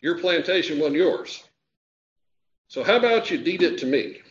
your 0.00 0.18
plantation 0.18 0.78
wasn't 0.78 0.96
yours. 0.96 1.44
So 2.68 2.82
how 2.82 2.96
about 2.96 3.30
you 3.30 3.36
deed 3.36 3.62
it 3.62 3.78
to 3.78 3.86
me? 3.86 4.22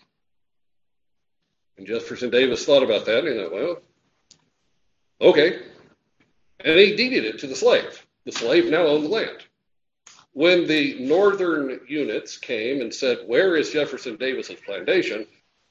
And 1.78 1.88
Jefferson 1.88 2.30
Davis 2.30 2.66
thought 2.66 2.84
about 2.84 3.06
that 3.06 3.26
and 3.26 3.28
he 3.28 3.36
thought, 3.36 3.54
well, 3.54 3.78
okay. 5.22 5.62
And 6.60 6.80
he 6.80 6.96
deeded 6.96 7.26
it 7.26 7.40
to 7.40 7.48
the 7.48 7.56
slave. 7.56 8.06
The 8.26 8.32
slave 8.32 8.70
now 8.70 8.88
owned 8.88 9.06
the 9.06 9.10
land. 9.10 9.38
When 10.34 10.68
the 10.68 10.98
northern 11.00 11.80
units 11.88 12.38
came 12.38 12.82
and 12.82 12.94
said, 12.94 13.20
Where 13.26 13.56
is 13.56 13.72
Jefferson 13.72 14.18
Davis's 14.18 14.60
plantation? 14.66 15.28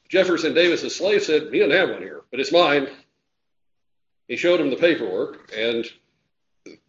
Jefferson 0.09 0.55
Davis's 0.55 0.95
slave 0.95 1.23
said, 1.23 1.53
He 1.53 1.59
doesn't 1.59 1.77
have 1.77 1.91
one 1.91 2.03
here, 2.03 2.23
but 2.31 2.41
it's 2.41 2.53
mine. 2.53 2.89
He 4.29 4.37
showed 4.37 4.61
him 4.61 4.71
the 4.71 4.77
paperwork, 4.77 5.53
and 5.55 5.85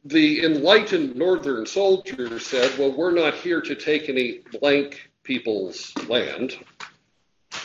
the 0.05 0.45
enlightened 0.45 1.15
northern 1.15 1.65
soldiers 1.65 2.45
said, 2.45 2.77
Well, 2.77 2.93
we're 2.93 3.11
not 3.11 3.33
here 3.33 3.61
to 3.61 3.75
take 3.75 4.07
any 4.07 4.39
blank 4.59 5.09
people's 5.23 5.93
land. 6.07 6.57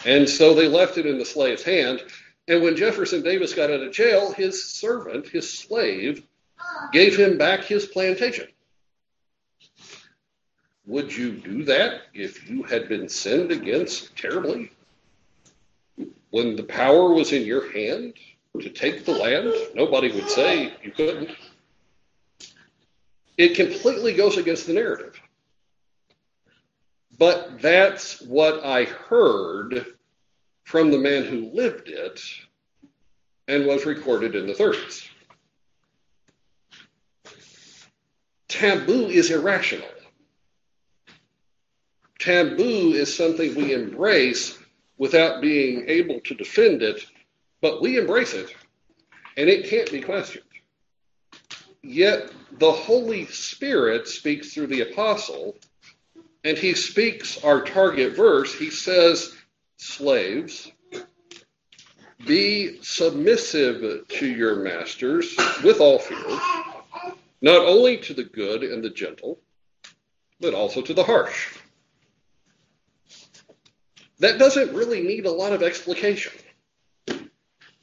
And 0.05 0.29
so 0.29 0.55
they 0.55 0.69
left 0.69 0.99
it 0.99 1.07
in 1.07 1.19
the 1.19 1.25
slave's 1.25 1.63
hand. 1.63 2.03
And 2.49 2.63
when 2.63 2.77
Jefferson 2.77 3.23
Davis 3.23 3.55
got 3.55 3.71
out 3.71 3.83
of 3.83 3.93
jail, 3.93 4.33
his 4.33 4.65
servant, 4.65 5.29
his 5.29 5.51
slave, 5.51 6.27
gave 6.93 7.17
him 7.17 7.39
back 7.39 7.65
his 7.65 7.87
plantation. 7.87 8.49
Would 10.87 11.15
you 11.17 11.33
do 11.33 11.65
that 11.65 12.03
if 12.15 12.49
you 12.51 12.63
had 12.65 12.89
been 12.89 13.09
sinned 13.09 13.53
against 13.53 14.17
terribly? 14.17 14.73
When 16.31 16.57
the 16.57 16.65
power 16.65 17.13
was 17.13 17.33
in 17.33 17.45
your 17.45 17.71
hand 17.73 18.15
to 18.61 18.69
take 18.71 19.05
the 19.05 19.13
land, 19.13 19.53
nobody 19.75 20.11
would 20.11 20.29
say 20.29 20.73
you 20.83 20.91
couldn't. 20.91 21.31
It 23.37 23.55
completely 23.55 24.15
goes 24.15 24.37
against 24.37 24.67
the 24.67 24.73
narrative. 24.73 25.21
But 27.21 27.61
that's 27.61 28.23
what 28.23 28.65
I 28.65 28.85
heard 28.85 29.85
from 30.65 30.91
the 30.91 30.99
man 30.99 31.25
who 31.25 31.51
lived 31.53 31.91
it 31.91 32.19
and 33.47 33.67
was 33.67 33.85
recorded 33.85 34.35
in 34.35 34.47
the 34.47 34.55
30s. 34.55 35.07
Taboo 38.49 39.09
is 39.09 39.31
irrational. 39.31 39.87
Taboo 42.19 42.95
is 42.95 43.15
something 43.15 43.55
we 43.55 43.75
embrace 43.75 44.59
without 44.97 45.43
being 45.43 45.91
able 45.91 46.21
to 46.21 46.35
defend 46.35 46.83
it, 46.83 47.05
but 47.61 47.83
we 47.83 47.99
embrace 47.99 48.33
it, 48.33 48.55
and 49.37 49.51
it 49.51 49.69
can't 49.69 49.93
be 49.93 50.01
questioned. 50.01 50.45
Yet 51.83 52.33
the 52.53 52.73
Holy 52.73 53.27
Spirit 53.27 54.09
speaks 54.09 54.55
through 54.55 54.69
the 54.69 54.91
apostle, 54.91 55.57
and 56.45 56.57
he 56.57 56.75
speaks 56.75 57.43
our 57.45 57.63
target 57.63 58.17
verse. 58.17 58.55
He 58.55 58.71
says, 58.71 59.35
Slaves, 59.77 60.71
be 62.27 62.83
submissive 62.83 64.07
to 64.09 64.27
your 64.27 64.57
masters 64.57 65.35
with 65.65 65.81
all 65.81 65.99
fear, 65.99 66.39
not 67.41 67.65
only 67.65 67.97
to 67.99 68.15
the 68.15 68.25
good 68.25 68.63
and 68.63 68.83
the 68.85 68.91
gentle, 68.91 69.41
but 70.41 70.55
also 70.55 70.83
to 70.83 70.95
the 70.95 71.05
harsh. 71.05 71.57
That 74.19 74.39
doesn't 74.39 74.75
really 74.75 75.01
need 75.01 75.25
a 75.25 75.33
lot 75.33 75.53
of 75.53 75.63
explication. 75.63 76.33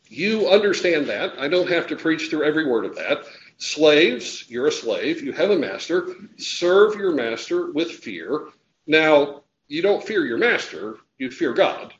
You 0.07 0.49
understand 0.49 1.07
that. 1.07 1.39
I 1.39 1.47
don't 1.47 1.69
have 1.69 1.87
to 1.87 1.95
preach 1.95 2.29
through 2.29 2.43
every 2.43 2.65
word 2.67 2.85
of 2.85 2.95
that. 2.95 3.25
Slaves, 3.57 4.45
you're 4.49 4.67
a 4.67 4.71
slave, 4.71 5.23
you 5.23 5.31
have 5.33 5.49
a 5.49 5.57
master. 5.57 6.15
Serve 6.37 6.95
your 6.95 7.13
master 7.13 7.71
with 7.71 7.91
fear. 7.91 8.49
Now, 8.85 9.43
you 9.67 9.81
don't 9.81 10.03
fear 10.03 10.25
your 10.25 10.37
master, 10.37 10.97
you 11.17 11.31
fear 11.31 11.53
God. 11.53 11.93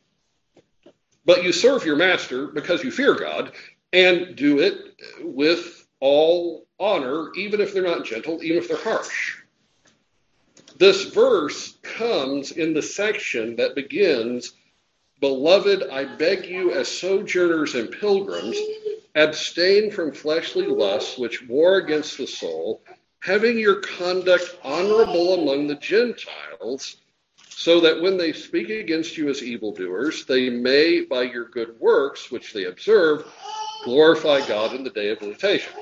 But 1.25 1.43
you 1.43 1.51
serve 1.51 1.83
your 1.83 1.95
master 1.95 2.47
because 2.47 2.83
you 2.83 2.91
fear 2.91 3.15
God 3.15 3.53
and 3.91 4.35
do 4.35 4.59
it 4.59 4.95
with 5.21 5.87
all 5.99 6.67
honor, 6.79 7.31
even 7.35 7.59
if 7.59 7.73
they're 7.73 7.83
not 7.83 8.05
gentle, 8.05 8.43
even 8.43 8.57
if 8.57 8.67
they're 8.67 8.77
harsh. 8.77 9.37
This 10.77 11.05
verse 11.05 11.77
comes 11.81 12.51
in 12.51 12.73
the 12.73 12.81
section 12.83 13.55
that 13.55 13.75
begins 13.75 14.53
Beloved, 15.19 15.89
I 15.91 16.05
beg 16.05 16.45
you, 16.45 16.73
as 16.73 16.87
sojourners 16.87 17.73
and 17.73 17.91
pilgrims, 17.91 18.55
abstain 19.18 19.89
from 19.89 20.11
fleshly 20.11 20.68
lusts 20.68 21.18
which 21.18 21.47
war 21.47 21.78
against 21.78 22.18
the 22.18 22.28
soul, 22.28 22.84
having 23.22 23.57
your 23.57 23.82
conduct 23.82 24.55
honorable 24.63 25.41
among 25.41 25.68
the 25.68 25.76
Gentiles, 25.76 26.97
so 27.49 27.80
that 27.82 27.99
when 27.99 28.18
they 28.18 28.32
speak 28.32 28.70
against 28.70 29.18
you 29.18 29.30
as 29.30 29.41
evildoers, 29.41 30.26
they 30.26 30.49
may, 30.49 31.01
by 31.01 31.24
your 31.24 31.45
good 31.45 31.80
works, 31.80 32.32
which 32.32 32.53
they 32.53 32.65
observe, 32.65 33.26
glorify 33.84 34.47
God 34.47 34.76
in 34.76 34.84
the 34.84 34.91
day 34.91 35.09
of 35.09 35.20
visitation. 35.20 35.74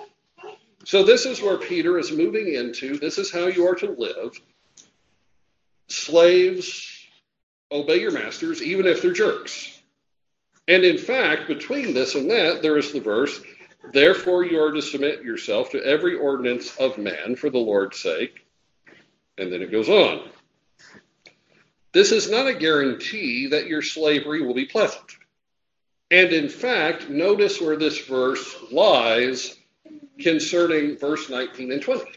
So, 0.86 1.04
this 1.04 1.26
is 1.26 1.42
where 1.42 1.58
Peter 1.58 2.00
is 2.00 2.12
moving 2.12 2.54
into. 2.54 2.98
This 2.98 3.18
is 3.18 3.32
how 3.32 3.48
you 3.48 3.68
are 3.68 3.76
to 3.76 3.92
live. 3.92 4.40
Slaves, 5.90 7.08
obey 7.72 8.00
your 8.00 8.12
masters, 8.12 8.62
even 8.62 8.86
if 8.86 9.02
they're 9.02 9.12
jerks. 9.12 9.75
And 10.68 10.84
in 10.84 10.98
fact, 10.98 11.48
between 11.48 11.94
this 11.94 12.16
and 12.16 12.30
that, 12.32 12.62
there 12.62 12.78
is 12.78 12.92
the 12.92 13.00
verse, 13.00 13.40
Therefore 13.94 14.44
you 14.44 14.62
are 14.62 14.72
to 14.72 14.82
submit 14.82 15.24
yourself 15.24 15.72
to 15.72 15.84
every 15.84 16.16
ordinance 16.16 16.76
of 16.78 16.98
man 16.98 17.36
for 17.36 17.50
the 17.50 17.60
Lord's 17.60 18.00
sake. 18.00 18.46
And 19.38 19.52
then 19.52 19.62
it 19.62 19.72
goes 19.72 19.90
on. 19.90 20.30
This 21.92 22.12
is 22.12 22.30
not 22.30 22.48
a 22.48 22.54
guarantee 22.54 23.48
that 23.48 23.68
your 23.68 23.82
slavery 23.82 24.46
will 24.46 24.54
be 24.54 24.66
pleasant. 24.66 25.16
And 26.12 26.32
in 26.32 26.50
fact, 26.50 27.10
notice 27.10 27.62
where 27.62 27.78
this 27.78 28.06
verse 28.06 28.56
lies 28.72 29.58
concerning 30.20 30.98
verse 30.98 31.30
19 31.30 31.72
and 31.72 31.82
20. 31.82 32.12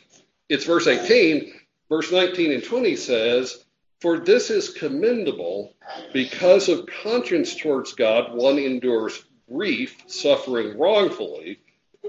It's 0.49 0.64
verse 0.64 0.86
18. 0.86 1.53
Verse 1.88 2.12
19 2.12 2.53
and 2.53 2.64
20 2.64 2.96
says, 2.96 3.64
for 4.01 4.20
this 4.20 4.51
is 4.51 4.70
commendable 4.70 5.74
because 6.12 6.68
of 6.68 6.88
conscience 7.03 7.57
towards 7.57 7.94
God, 7.94 8.34
one 8.34 8.59
endures 8.59 9.24
grief, 9.51 10.03
suffering 10.07 10.78
wrongfully. 10.78 11.59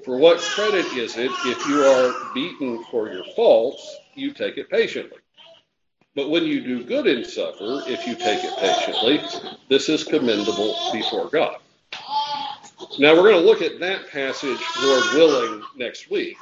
For 0.05 0.17
what 0.17 0.39
credit 0.39 0.85
is 0.93 1.17
it 1.17 1.31
if 1.45 1.67
you 1.67 1.83
are 1.83 2.33
beaten 2.33 2.83
for 2.91 3.11
your 3.11 3.23
faults, 3.35 3.97
you 4.13 4.31
take 4.33 4.57
it 4.57 4.69
patiently? 4.69 5.17
But 6.15 6.29
when 6.29 6.43
you 6.43 6.61
do 6.61 6.83
good 6.83 7.07
and 7.07 7.25
suffer, 7.25 7.81
if 7.87 8.05
you 8.05 8.15
take 8.15 8.43
it 8.43 8.57
patiently, 8.57 9.21
this 9.67 9.89
is 9.89 10.03
commendable 10.03 10.75
before 10.93 11.29
God. 11.29 11.57
Now 12.97 13.15
we're 13.15 13.31
going 13.31 13.41
to 13.41 13.47
look 13.47 13.61
at 13.61 13.79
that 13.79 14.09
passage, 14.09 14.59
Lord 14.81 15.03
willing, 15.13 15.63
next 15.75 16.09
week. 16.09 16.37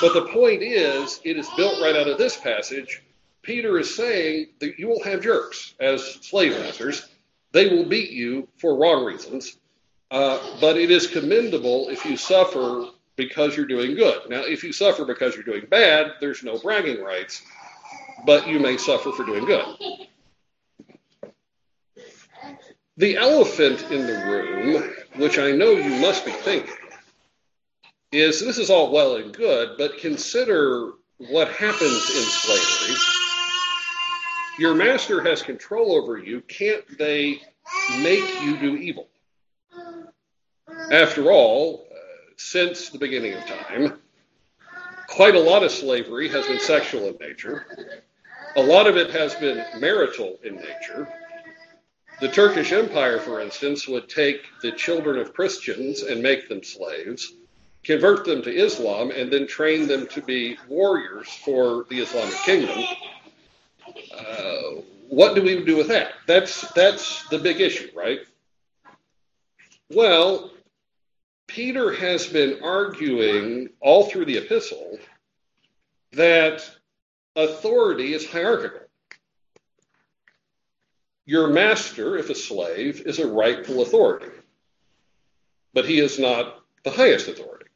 But 0.00 0.14
the 0.14 0.26
point 0.32 0.62
is, 0.62 1.20
it 1.24 1.36
is 1.36 1.48
built 1.56 1.80
right 1.80 1.96
out 1.96 2.08
of 2.08 2.18
this 2.18 2.36
passage 2.36 3.02
Peter 3.44 3.78
is 3.78 3.94
saying 3.94 4.46
that 4.58 4.78
you 4.78 4.88
will 4.88 5.02
have 5.04 5.22
jerks 5.22 5.74
as 5.78 6.02
slave 6.02 6.52
masters. 6.52 7.08
They 7.52 7.68
will 7.68 7.84
beat 7.84 8.10
you 8.10 8.48
for 8.56 8.76
wrong 8.76 9.04
reasons, 9.04 9.58
uh, 10.10 10.40
but 10.60 10.76
it 10.76 10.90
is 10.90 11.06
commendable 11.06 11.88
if 11.90 12.04
you 12.04 12.16
suffer 12.16 12.86
because 13.16 13.56
you're 13.56 13.66
doing 13.66 13.94
good. 13.94 14.28
Now, 14.28 14.40
if 14.40 14.64
you 14.64 14.72
suffer 14.72 15.04
because 15.04 15.34
you're 15.34 15.44
doing 15.44 15.66
bad, 15.68 16.12
there's 16.20 16.42
no 16.42 16.58
bragging 16.58 17.02
rights, 17.02 17.42
but 18.26 18.48
you 18.48 18.58
may 18.58 18.76
suffer 18.76 19.12
for 19.12 19.24
doing 19.24 19.44
good. 19.44 19.64
The 22.96 23.16
elephant 23.16 23.82
in 23.90 24.06
the 24.06 24.14
room, 24.24 24.94
which 25.16 25.38
I 25.38 25.50
know 25.50 25.70
you 25.70 26.00
must 26.00 26.24
be 26.24 26.32
thinking, 26.32 26.74
is 28.10 28.40
this 28.40 28.58
is 28.58 28.70
all 28.70 28.90
well 28.92 29.16
and 29.16 29.34
good, 29.34 29.76
but 29.76 29.98
consider 29.98 30.92
what 31.18 31.48
happens 31.48 32.10
in 32.10 32.22
slavery 32.22 33.23
your 34.58 34.74
master 34.74 35.22
has 35.22 35.42
control 35.42 35.92
over 35.92 36.18
you. 36.18 36.40
Can't 36.42 36.98
they 36.98 37.40
make 38.00 38.42
you 38.42 38.56
do 38.56 38.76
evil? 38.76 39.08
After 40.90 41.30
all, 41.30 41.86
uh, 41.90 41.96
since 42.36 42.90
the 42.90 42.98
beginning 42.98 43.34
of 43.34 43.44
time, 43.46 43.98
quite 45.08 45.34
a 45.34 45.40
lot 45.40 45.62
of 45.62 45.70
slavery 45.70 46.28
has 46.28 46.46
been 46.46 46.60
sexual 46.60 47.08
in 47.08 47.16
nature. 47.20 47.66
A 48.56 48.62
lot 48.62 48.86
of 48.86 48.96
it 48.96 49.10
has 49.10 49.34
been 49.34 49.64
marital 49.80 50.38
in 50.44 50.56
nature. 50.56 51.08
The 52.20 52.28
Turkish 52.28 52.72
Empire, 52.72 53.18
for 53.18 53.40
instance, 53.40 53.88
would 53.88 54.08
take 54.08 54.42
the 54.62 54.70
children 54.72 55.18
of 55.18 55.34
Christians 55.34 56.02
and 56.02 56.22
make 56.22 56.48
them 56.48 56.62
slaves, 56.62 57.32
convert 57.82 58.24
them 58.24 58.40
to 58.42 58.54
Islam, 58.54 59.10
and 59.10 59.32
then 59.32 59.48
train 59.48 59.88
them 59.88 60.06
to 60.08 60.22
be 60.22 60.56
warriors 60.68 61.28
for 61.28 61.86
the 61.90 62.00
Islamic 62.00 62.36
kingdom 62.44 62.84
uh, 64.16 64.80
what 65.08 65.34
do 65.34 65.42
we 65.42 65.64
do 65.64 65.76
with 65.76 65.88
that? 65.88 66.12
That's 66.26 66.72
that's 66.72 67.26
the 67.28 67.38
big 67.38 67.60
issue, 67.60 67.90
right? 67.94 68.20
Well, 69.90 70.50
Peter 71.46 71.92
has 71.92 72.26
been 72.26 72.62
arguing 72.62 73.68
all 73.80 74.04
through 74.06 74.24
the 74.24 74.38
epistle 74.38 74.98
that 76.12 76.68
authority 77.36 78.14
is 78.14 78.28
hierarchical. 78.28 78.80
Your 81.26 81.48
master, 81.48 82.16
if 82.16 82.30
a 82.30 82.34
slave, 82.34 83.02
is 83.06 83.18
a 83.18 83.26
rightful 83.26 83.82
authority, 83.82 84.30
but 85.72 85.86
he 85.86 85.98
is 85.98 86.18
not 86.18 86.60
the 86.82 86.90
highest 86.90 87.28
authority. 87.28 87.66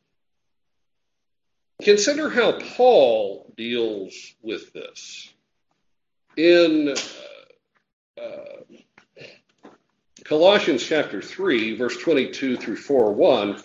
Consider 1.82 2.28
how 2.28 2.58
Paul 2.76 3.52
deals 3.56 4.34
with 4.42 4.72
this 4.72 5.32
in 6.38 6.94
uh, 8.16 8.20
uh, 8.20 9.22
Colossians 10.22 10.84
chapter 10.84 11.20
3, 11.20 11.76
verse 11.76 11.96
22 11.98 12.56
through 12.56 12.76
4 12.76 13.12
1, 13.12 13.60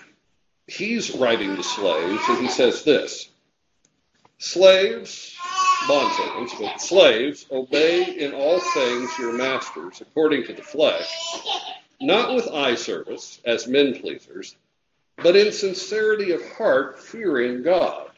he's 0.68 1.16
writing 1.16 1.56
to 1.56 1.64
slaves, 1.64 2.24
and 2.28 2.40
he 2.40 2.48
says 2.48 2.84
this 2.84 3.30
Slaves, 4.40 5.36
bondservants, 5.88 6.60
but 6.60 6.82
slaves, 6.82 7.46
obey 7.52 8.18
in 8.18 8.34
all 8.34 8.60
things 8.60 9.20
your 9.20 9.34
masters 9.34 10.02
according 10.02 10.46
to 10.46 10.54
the 10.54 10.64
flesh, 10.64 11.14
not 12.02 12.34
with 12.34 12.48
eye 12.48 12.76
service 12.76 13.40
as 13.46 13.68
men 13.68 14.00
pleasers, 14.02 14.56
but 15.18 15.36
in 15.36 15.52
sincerity 15.52 16.32
of 16.32 16.42
heart, 16.54 17.00
fearing 17.00 17.62
God. 17.62 18.10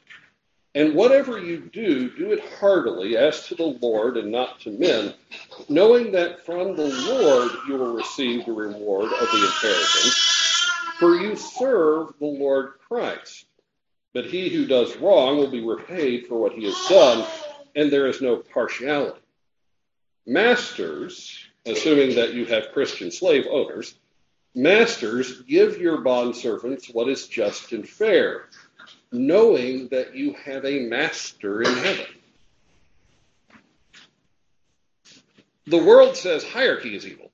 And 0.76 0.94
whatever 0.94 1.40
you 1.40 1.62
do, 1.72 2.10
do 2.10 2.34
it 2.34 2.44
heartily 2.60 3.16
as 3.16 3.48
to 3.48 3.56
the 3.56 3.78
Lord 3.82 4.18
and 4.18 4.30
not 4.30 4.60
to 4.62 4.72
men, 4.72 5.14
knowing 5.70 6.12
that 6.12 6.46
from 6.46 6.76
the 6.76 6.88
Lord 6.88 7.50
you 7.66 7.78
will 7.78 7.96
receive 7.96 8.46
the 8.46 8.52
reward 8.52 9.06
of 9.06 9.32
the 9.32 9.46
inheritance, 9.46 10.70
for 11.00 11.16
you 11.16 11.38
serve 11.38 12.14
the 12.20 12.26
Lord 12.26 12.74
Christ. 12.86 13.46
But 14.14 14.26
he 14.26 14.50
who 14.50 14.66
does 14.66 14.98
wrong 14.98 15.38
will 15.38 15.50
be 15.50 15.64
repaid 15.64 16.28
for 16.28 16.42
what 16.42 16.52
he 16.52 16.66
has 16.66 16.88
done, 16.90 17.26
and 17.78 17.90
there 17.90 18.08
is 18.08 18.22
no 18.22 18.36
partiality. 18.36 19.22
Masters, 20.28 21.40
assuming 21.66 22.16
that 22.16 22.34
you 22.34 22.46
have 22.48 22.74
Christian 22.74 23.12
slave 23.12 23.46
owners, 23.50 23.96
masters, 24.54 25.42
give 25.44 25.78
your 25.78 26.00
bondservants 26.00 26.94
what 26.94 27.08
is 27.08 27.28
just 27.28 27.72
and 27.72 27.88
fair 27.88 28.50
knowing 29.12 29.88
that 29.90 30.16
you 30.16 30.34
have 30.34 30.66
a 30.66 30.88
master 30.88 31.62
in 31.62 31.74
heaven. 31.74 32.06
The 35.68 35.84
world 35.84 36.16
says 36.16 36.44
hierarchy 36.44 36.96
is 36.96 37.08
evil. 37.08 37.32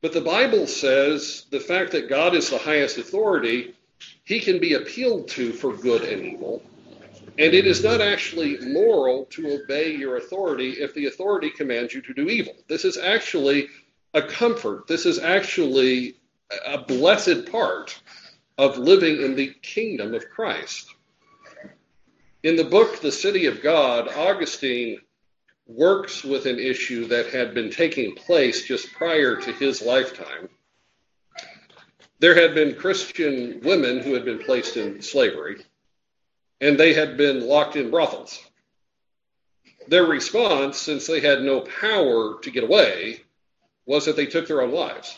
But 0.00 0.12
the 0.12 0.20
Bible 0.20 0.66
says 0.66 1.46
the 1.50 1.60
fact 1.60 1.92
that 1.92 2.08
God 2.08 2.34
is 2.34 2.50
the 2.50 2.58
highest 2.58 2.98
authority, 2.98 3.74
he 4.24 4.40
can 4.40 4.58
be 4.58 4.74
appealed 4.74 5.28
to 5.28 5.52
for 5.52 5.76
good 5.76 6.02
and 6.02 6.24
evil. 6.24 6.62
And 7.38 7.54
it 7.54 7.66
is 7.66 7.82
not 7.84 8.00
actually 8.00 8.58
moral 8.60 9.26
to 9.26 9.62
obey 9.62 9.94
your 9.94 10.16
authority 10.16 10.72
if 10.72 10.92
the 10.94 11.06
authority 11.06 11.50
commands 11.50 11.94
you 11.94 12.02
to 12.02 12.14
do 12.14 12.28
evil. 12.28 12.54
This 12.68 12.84
is 12.84 12.98
actually 12.98 13.68
a 14.12 14.22
comfort. 14.22 14.86
This 14.86 15.06
is 15.06 15.18
actually 15.18 16.16
a 16.66 16.78
blessed 16.78 17.50
part 17.50 17.98
of 18.58 18.78
living 18.78 19.22
in 19.22 19.34
the 19.34 19.54
kingdom 19.62 20.14
of 20.14 20.28
Christ. 20.30 20.94
In 22.42 22.56
the 22.56 22.64
book, 22.64 23.00
The 23.00 23.12
City 23.12 23.46
of 23.46 23.62
God, 23.62 24.08
Augustine 24.08 24.98
works 25.66 26.24
with 26.24 26.46
an 26.46 26.58
issue 26.58 27.06
that 27.06 27.28
had 27.28 27.54
been 27.54 27.70
taking 27.70 28.14
place 28.14 28.64
just 28.64 28.92
prior 28.92 29.36
to 29.36 29.52
his 29.52 29.80
lifetime. 29.80 30.48
There 32.18 32.34
had 32.34 32.54
been 32.54 32.74
Christian 32.74 33.60
women 33.62 34.00
who 34.00 34.14
had 34.14 34.24
been 34.24 34.38
placed 34.38 34.76
in 34.76 35.02
slavery, 35.02 35.64
and 36.60 36.78
they 36.78 36.94
had 36.94 37.16
been 37.16 37.46
locked 37.46 37.76
in 37.76 37.90
brothels. 37.90 38.40
Their 39.88 40.04
response, 40.04 40.78
since 40.78 41.06
they 41.06 41.20
had 41.20 41.42
no 41.42 41.60
power 41.60 42.38
to 42.40 42.50
get 42.50 42.64
away, 42.64 43.22
was 43.86 44.04
that 44.04 44.16
they 44.16 44.26
took 44.26 44.46
their 44.46 44.62
own 44.62 44.72
lives. 44.72 45.16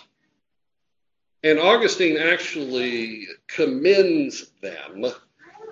And 1.45 1.61
Augustine 1.61 2.17
actually 2.17 3.27
commends 3.49 4.51
them. 4.63 5.05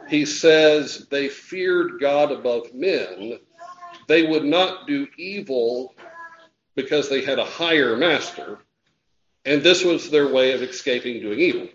He 0.06 0.26
says 0.26 1.06
they 1.10 1.30
feared 1.30 1.98
God 1.98 2.30
above 2.30 2.74
men. 2.74 3.38
They 4.06 4.26
would 4.26 4.44
not 4.44 4.86
do 4.86 5.06
evil 5.16 5.94
because 6.74 7.08
they 7.08 7.24
had 7.24 7.38
a 7.38 7.46
higher 7.46 7.96
master. 7.96 8.58
And 9.46 9.62
this 9.62 9.82
was 9.82 10.10
their 10.10 10.30
way 10.30 10.52
of 10.52 10.60
escaping 10.60 11.22
doing 11.22 11.40
evil. 11.40 11.68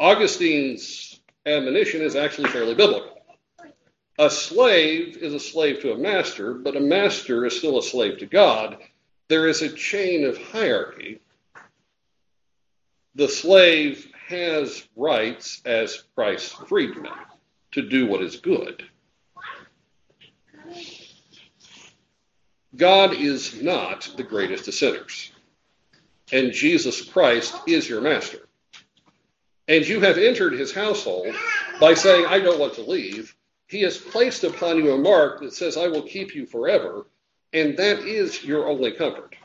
Augustine's 0.00 1.20
admonition 1.44 2.00
is 2.00 2.16
actually 2.16 2.48
fairly 2.48 2.74
biblical. 2.74 3.20
A 4.18 4.30
slave 4.30 5.18
is 5.18 5.34
a 5.34 5.40
slave 5.40 5.80
to 5.80 5.92
a 5.92 5.98
master, 5.98 6.54
but 6.54 6.74
a 6.74 6.80
master 6.80 7.44
is 7.44 7.58
still 7.58 7.78
a 7.78 7.82
slave 7.82 8.16
to 8.20 8.26
God. 8.26 8.78
There 9.28 9.46
is 9.46 9.60
a 9.60 9.68
chain 9.68 10.24
of 10.24 10.38
hierarchy 10.38 11.20
the 13.14 13.28
slave 13.28 14.10
has 14.28 14.86
rights 14.96 15.62
as 15.64 16.04
Christ's 16.14 16.52
freedman 16.52 17.12
to 17.72 17.88
do 17.88 18.06
what 18.06 18.22
is 18.22 18.36
good. 18.36 18.84
God 22.76 23.14
is 23.14 23.60
not 23.60 24.12
the 24.16 24.22
greatest 24.22 24.68
of 24.68 24.74
sinners, 24.74 25.32
and 26.30 26.52
Jesus 26.52 27.02
Christ 27.02 27.56
is 27.66 27.88
your 27.88 28.00
master. 28.00 28.46
And 29.66 29.86
you 29.86 30.00
have 30.00 30.18
entered 30.18 30.52
his 30.52 30.72
household 30.72 31.34
by 31.80 31.94
saying, 31.94 32.26
I 32.26 32.38
don't 32.38 32.60
want 32.60 32.74
to 32.74 32.82
leave. 32.82 33.34
He 33.66 33.82
has 33.82 33.98
placed 33.98 34.44
upon 34.44 34.78
you 34.78 34.92
a 34.92 34.98
mark 34.98 35.40
that 35.40 35.54
says, 35.54 35.76
I 35.76 35.88
will 35.88 36.02
keep 36.02 36.34
you 36.34 36.46
forever, 36.46 37.06
and 37.52 37.76
that 37.78 38.00
is 38.00 38.44
your 38.44 38.68
only 38.68 38.92
comfort. 38.92 39.36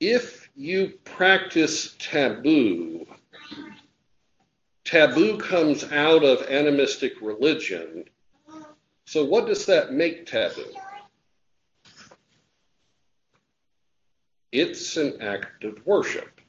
If 0.00 0.48
you 0.56 0.94
practice 1.04 1.94
taboo, 1.98 3.06
taboo 4.84 5.36
comes 5.36 5.84
out 5.92 6.24
of 6.24 6.48
animistic 6.48 7.20
religion. 7.20 8.06
So, 9.04 9.24
what 9.24 9.46
does 9.46 9.66
that 9.66 9.92
make 9.92 10.26
taboo? 10.26 10.72
It's 14.52 14.96
an 14.96 15.20
act 15.20 15.64
of 15.64 15.86
worship. 15.86 16.40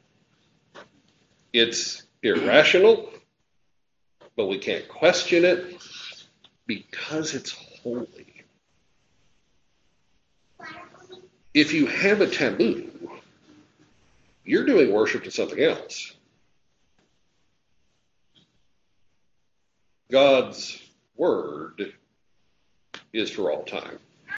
It's 1.54 2.04
irrational, 2.24 3.10
but 4.38 4.48
we 4.48 4.58
can't 4.58 4.88
question 4.88 5.44
it 5.44 5.82
because 6.66 7.36
it's 7.36 7.52
holy. 7.52 8.28
If 11.54 11.74
you 11.74 11.86
have 11.88 12.22
a 12.22 12.28
taboo, 12.28 12.91
you're 14.44 14.66
doing 14.66 14.92
worship 14.92 15.24
to 15.24 15.32
something 15.32 15.60
else. 15.60 16.14
God's 20.12 20.82
word 21.16 21.94
is 23.14 23.32
for 23.32 23.52
all 23.52 23.64
time. 23.64 24.00